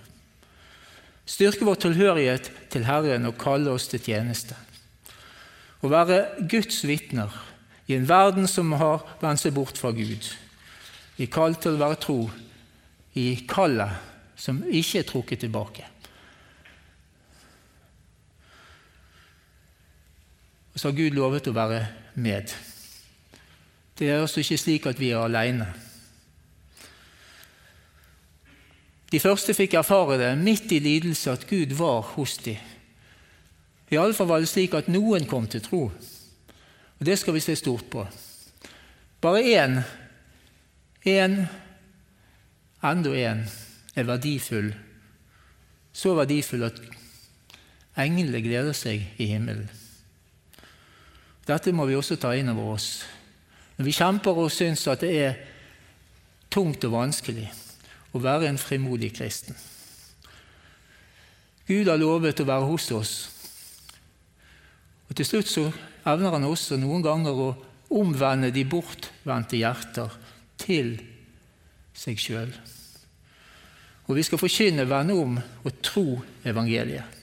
Styrke 1.25 1.65
vår 1.65 1.81
tilhørighet 1.81 2.51
til 2.73 2.85
Herren 2.85 3.27
og 3.29 3.39
kalle 3.41 3.73
oss 3.73 3.89
til 3.89 4.03
tjeneste. 4.03 4.57
Å 5.85 5.89
være 5.89 6.47
Guds 6.49 6.83
vitner 6.85 7.33
i 7.89 7.97
en 7.97 8.09
verden 8.09 8.49
som 8.49 8.73
har 8.81 9.05
vendt 9.21 9.43
seg 9.43 9.55
bort 9.57 9.79
fra 9.81 9.93
Gud. 9.97 10.29
Vi 11.17 11.27
er 11.27 11.33
kalt 11.33 11.63
til 11.65 11.77
å 11.77 11.83
være 11.83 12.01
tro 12.01 12.19
i 13.21 13.27
kallet 13.49 14.13
som 14.37 14.63
ikke 14.65 15.01
er 15.01 15.09
trukket 15.09 15.45
tilbake. 15.45 15.85
Og 20.75 20.81
så 20.81 20.91
har 20.91 20.99
Gud 20.99 21.15
lovet 21.15 21.47
å 21.47 21.55
være 21.55 21.85
med. 22.19 22.51
Det 23.95 24.09
er 24.11 24.25
altså 24.25 24.43
ikke 24.43 24.59
slik 24.59 24.89
at 24.91 24.99
vi 24.99 25.13
er 25.15 25.23
alene. 25.23 25.69
De 29.15 29.21
første 29.23 29.55
fikk 29.55 29.77
erfare 29.79 30.17
det 30.19 30.33
midt 30.43 30.73
i 30.75 30.81
lidelse 30.83 31.31
at 31.31 31.45
Gud 31.47 31.77
var 31.79 32.01
hos 32.17 32.33
dem. 32.43 32.59
Iallfall 33.95 34.27
var 34.27 34.43
det 34.43 34.49
slik 34.51 34.75
at 34.75 34.89
noen 34.91 35.29
kom 35.31 35.47
til 35.47 35.63
tro. 35.63 35.83
Og 36.99 37.07
Det 37.07 37.15
skal 37.19 37.37
vi 37.37 37.45
se 37.45 37.55
stort 37.55 37.87
på. 37.93 38.03
Bare 39.23 39.45
én, 39.47 39.79
én, 41.07 41.47
enda 42.83 43.15
én, 43.15 43.47
er 43.95 44.03
verdifull. 44.03 44.75
Så 45.93 46.19
verdifull 46.19 46.67
at 46.67 46.83
englene 47.97 48.43
gleder 48.43 48.75
seg 48.75 49.15
i 49.19 49.31
himmelen. 49.31 49.71
Dette 51.47 51.71
må 51.71 51.87
vi 51.87 51.95
også 51.95 52.17
ta 52.19 52.35
inn 52.35 52.51
over 52.51 52.75
oss. 52.75 53.05
Når 53.77 53.85
vi 53.85 53.95
kjemper 53.95 54.43
og 54.43 54.51
syns 54.51 54.89
at 54.91 55.07
det 55.07 55.19
er 55.23 55.45
tungt 56.51 56.83
og 56.83 56.99
vanskelig 56.99 57.53
å 58.15 58.23
være 58.23 58.49
en 58.49 58.61
frimodig 58.61 59.13
kristen. 59.17 59.57
Gud 61.67 61.89
har 61.89 61.99
lovet 61.99 62.41
å 62.41 62.49
være 62.49 62.69
hos 62.69 62.91
oss. 62.93 63.15
Og 65.09 65.17
Til 65.17 65.27
slutt 65.27 65.51
så 65.51 65.65
evner 66.05 66.37
han 66.37 66.47
også 66.47 66.79
noen 66.81 67.03
ganger 67.05 67.41
å 67.41 67.49
omvende 67.95 68.53
de 68.55 68.65
bortvendte 68.69 69.59
hjerter 69.61 70.13
til 70.61 70.97
seg 71.95 72.21
sjøl. 72.21 72.53
Og 74.05 74.19
vi 74.19 74.25
skal 74.27 74.41
forkynne, 74.41 74.85
vende 74.89 75.17
om 75.17 75.39
og 75.39 75.81
tro 75.85 76.21
evangeliet. 76.45 77.23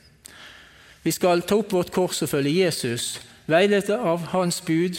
Vi 1.02 1.14
skal 1.14 1.44
ta 1.46 1.58
opp 1.58 1.74
vårt 1.74 1.94
kors 1.94 2.22
og 2.22 2.30
følge 2.30 2.64
Jesus, 2.64 3.20
veiledet 3.50 3.98
av 3.98 4.32
Hans 4.34 4.62
bud 4.66 4.98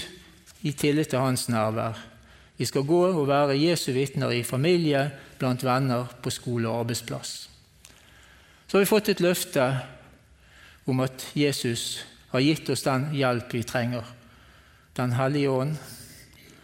i 0.62 0.72
tillit 0.74 1.10
til 1.10 1.22
Hans 1.22 1.48
nærvær. 1.50 2.11
Vi 2.62 2.66
skal 2.66 2.84
gå 2.86 3.00
og 3.10 3.24
være 3.26 3.56
Jesu 3.58 3.88
vitner 3.90 4.30
i 4.30 4.44
familie, 4.46 5.08
blant 5.38 5.64
venner, 5.66 6.06
på 6.22 6.30
skole 6.30 6.68
og 6.70 6.84
arbeidsplass. 6.84 7.50
Så 8.68 8.76
har 8.76 8.84
vi 8.84 8.90
fått 8.90 9.10
et 9.10 9.22
løfte 9.24 9.64
om 10.86 11.02
at 11.02 11.24
Jesus 11.34 12.04
har 12.30 12.44
gitt 12.46 12.70
oss 12.70 12.86
den 12.86 13.08
hjelp 13.18 13.50
vi 13.50 13.64
trenger, 13.66 14.06
Den 14.94 15.12
hellige 15.16 15.50
ånd. 15.50 15.76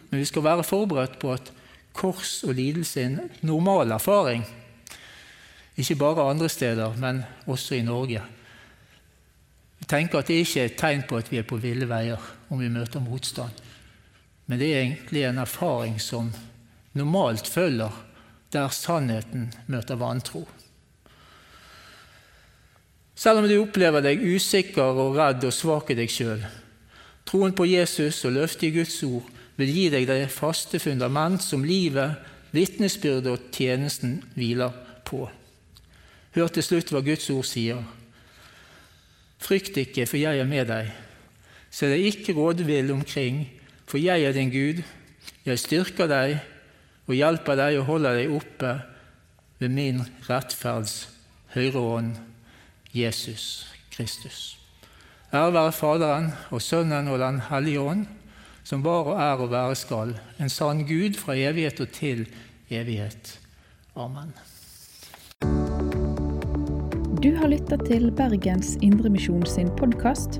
Men 0.09 0.19
vi 0.19 0.25
skal 0.25 0.43
være 0.43 0.63
forberedt 0.63 1.19
på 1.19 1.33
at 1.33 1.51
kors 1.93 2.43
og 2.47 2.53
lidelse 2.55 3.01
er 3.01 3.05
en 3.05 3.31
normal 3.41 3.91
erfaring. 3.91 4.45
Ikke 5.75 5.95
bare 5.95 6.29
andre 6.29 6.49
steder, 6.49 6.95
men 6.95 7.23
også 7.47 7.75
i 7.75 7.81
Norge. 7.81 8.21
Vi 9.79 9.85
tenker 9.85 10.19
at 10.19 10.27
det 10.27 10.45
ikke 10.45 10.61
er 10.61 10.65
et 10.65 10.77
tegn 10.77 11.03
på 11.09 11.17
at 11.17 11.31
vi 11.31 11.37
er 11.37 11.49
på 11.49 11.57
ville 11.57 11.89
veier 11.89 12.31
om 12.49 12.59
vi 12.59 12.69
møter 12.69 12.99
motstand. 12.99 13.68
Men 14.49 14.57
det 14.57 14.69
er 14.73 14.79
egentlig 14.81 15.23
en 15.27 15.37
erfaring 15.37 15.99
som 16.01 16.31
normalt 16.97 17.47
følger 17.47 17.93
der 18.49 18.71
sannheten 18.73 19.51
møter 19.69 19.99
vantro. 20.01 20.47
Selv 23.19 23.43
om 23.43 23.49
du 23.49 23.59
opplever 23.59 24.01
deg 24.01 24.23
usikker 24.23 24.97
og 25.03 25.17
redd 25.19 25.43
og 25.45 25.53
svak 25.53 25.91
i 25.93 25.97
deg 25.99 26.09
sjøl, 26.09 26.41
troen 27.29 27.53
på 27.53 27.67
Jesus 27.69 28.23
og 28.25 28.33
løftet 28.39 28.71
i 28.71 28.75
Guds 28.79 28.95
ord 29.05 29.27
vil 29.59 29.73
gi 29.75 29.85
deg 29.93 30.07
det 30.09 30.31
faste 30.33 30.79
fundament 30.81 31.43
som 31.43 31.67
livet, 31.67 32.15
vitnesbyrdet 32.55 33.29
og 33.29 33.51
tjenesten 33.53 34.17
hviler 34.33 34.73
på. 35.05 35.27
Hør 36.33 36.49
til 36.55 36.65
slutt 36.65 36.93
hva 36.93 37.03
Guds 37.05 37.27
ord 37.33 37.45
sier. 37.45 37.83
Frykt 39.39 39.77
ikke, 39.77 40.07
for 40.09 40.17
jeg 40.17 40.39
er 40.39 40.49
med 40.49 40.71
deg. 40.71 40.89
Se 41.69 41.89
deg 41.91 42.07
ikke 42.07 42.33
rådvill 42.39 42.89
omkring, 42.95 43.43
for 43.89 43.97
jeg 43.97 44.23
er 44.23 44.35
din 44.37 44.51
Gud. 44.53 44.83
Jeg 45.45 45.59
styrker 45.59 46.09
deg 46.09 46.37
og 47.09 47.15
hjelper 47.17 47.57
deg 47.57 47.79
og 47.79 47.87
holder 47.89 48.19
deg 48.19 48.35
oppe 48.37 48.75
ved 49.59 49.73
min 49.73 50.03
rettferds 50.27 51.07
høyre 51.55 51.81
ånd, 51.81 52.11
Jesus 52.93 53.65
Kristus. 53.93 54.59
Ære 55.33 55.53
være 55.53 55.73
Faderen 55.73 56.29
og 56.53 56.61
Sønnen 56.61 57.09
og 57.09 57.19
Den 57.21 57.41
hellige 57.49 57.81
ånd, 57.81 58.05
som 58.63 58.85
var 58.85 59.09
og 59.09 59.17
er 59.21 59.41
og 59.41 59.51
være 59.51 59.75
skal, 59.75 60.13
en 60.39 60.49
sann 60.49 60.85
Gud 60.85 61.17
fra 61.17 61.37
evighet 61.37 61.81
og 61.81 61.89
til 61.93 62.27
evighet. 62.69 63.39
Amen. 63.95 64.33
Du 67.19 67.33
har 67.35 67.49
lytta 67.49 67.77
til 67.89 68.11
Bergens 68.15 68.77
Indremisjon 68.81 69.45
sin 69.45 69.73
podkast. 69.77 70.39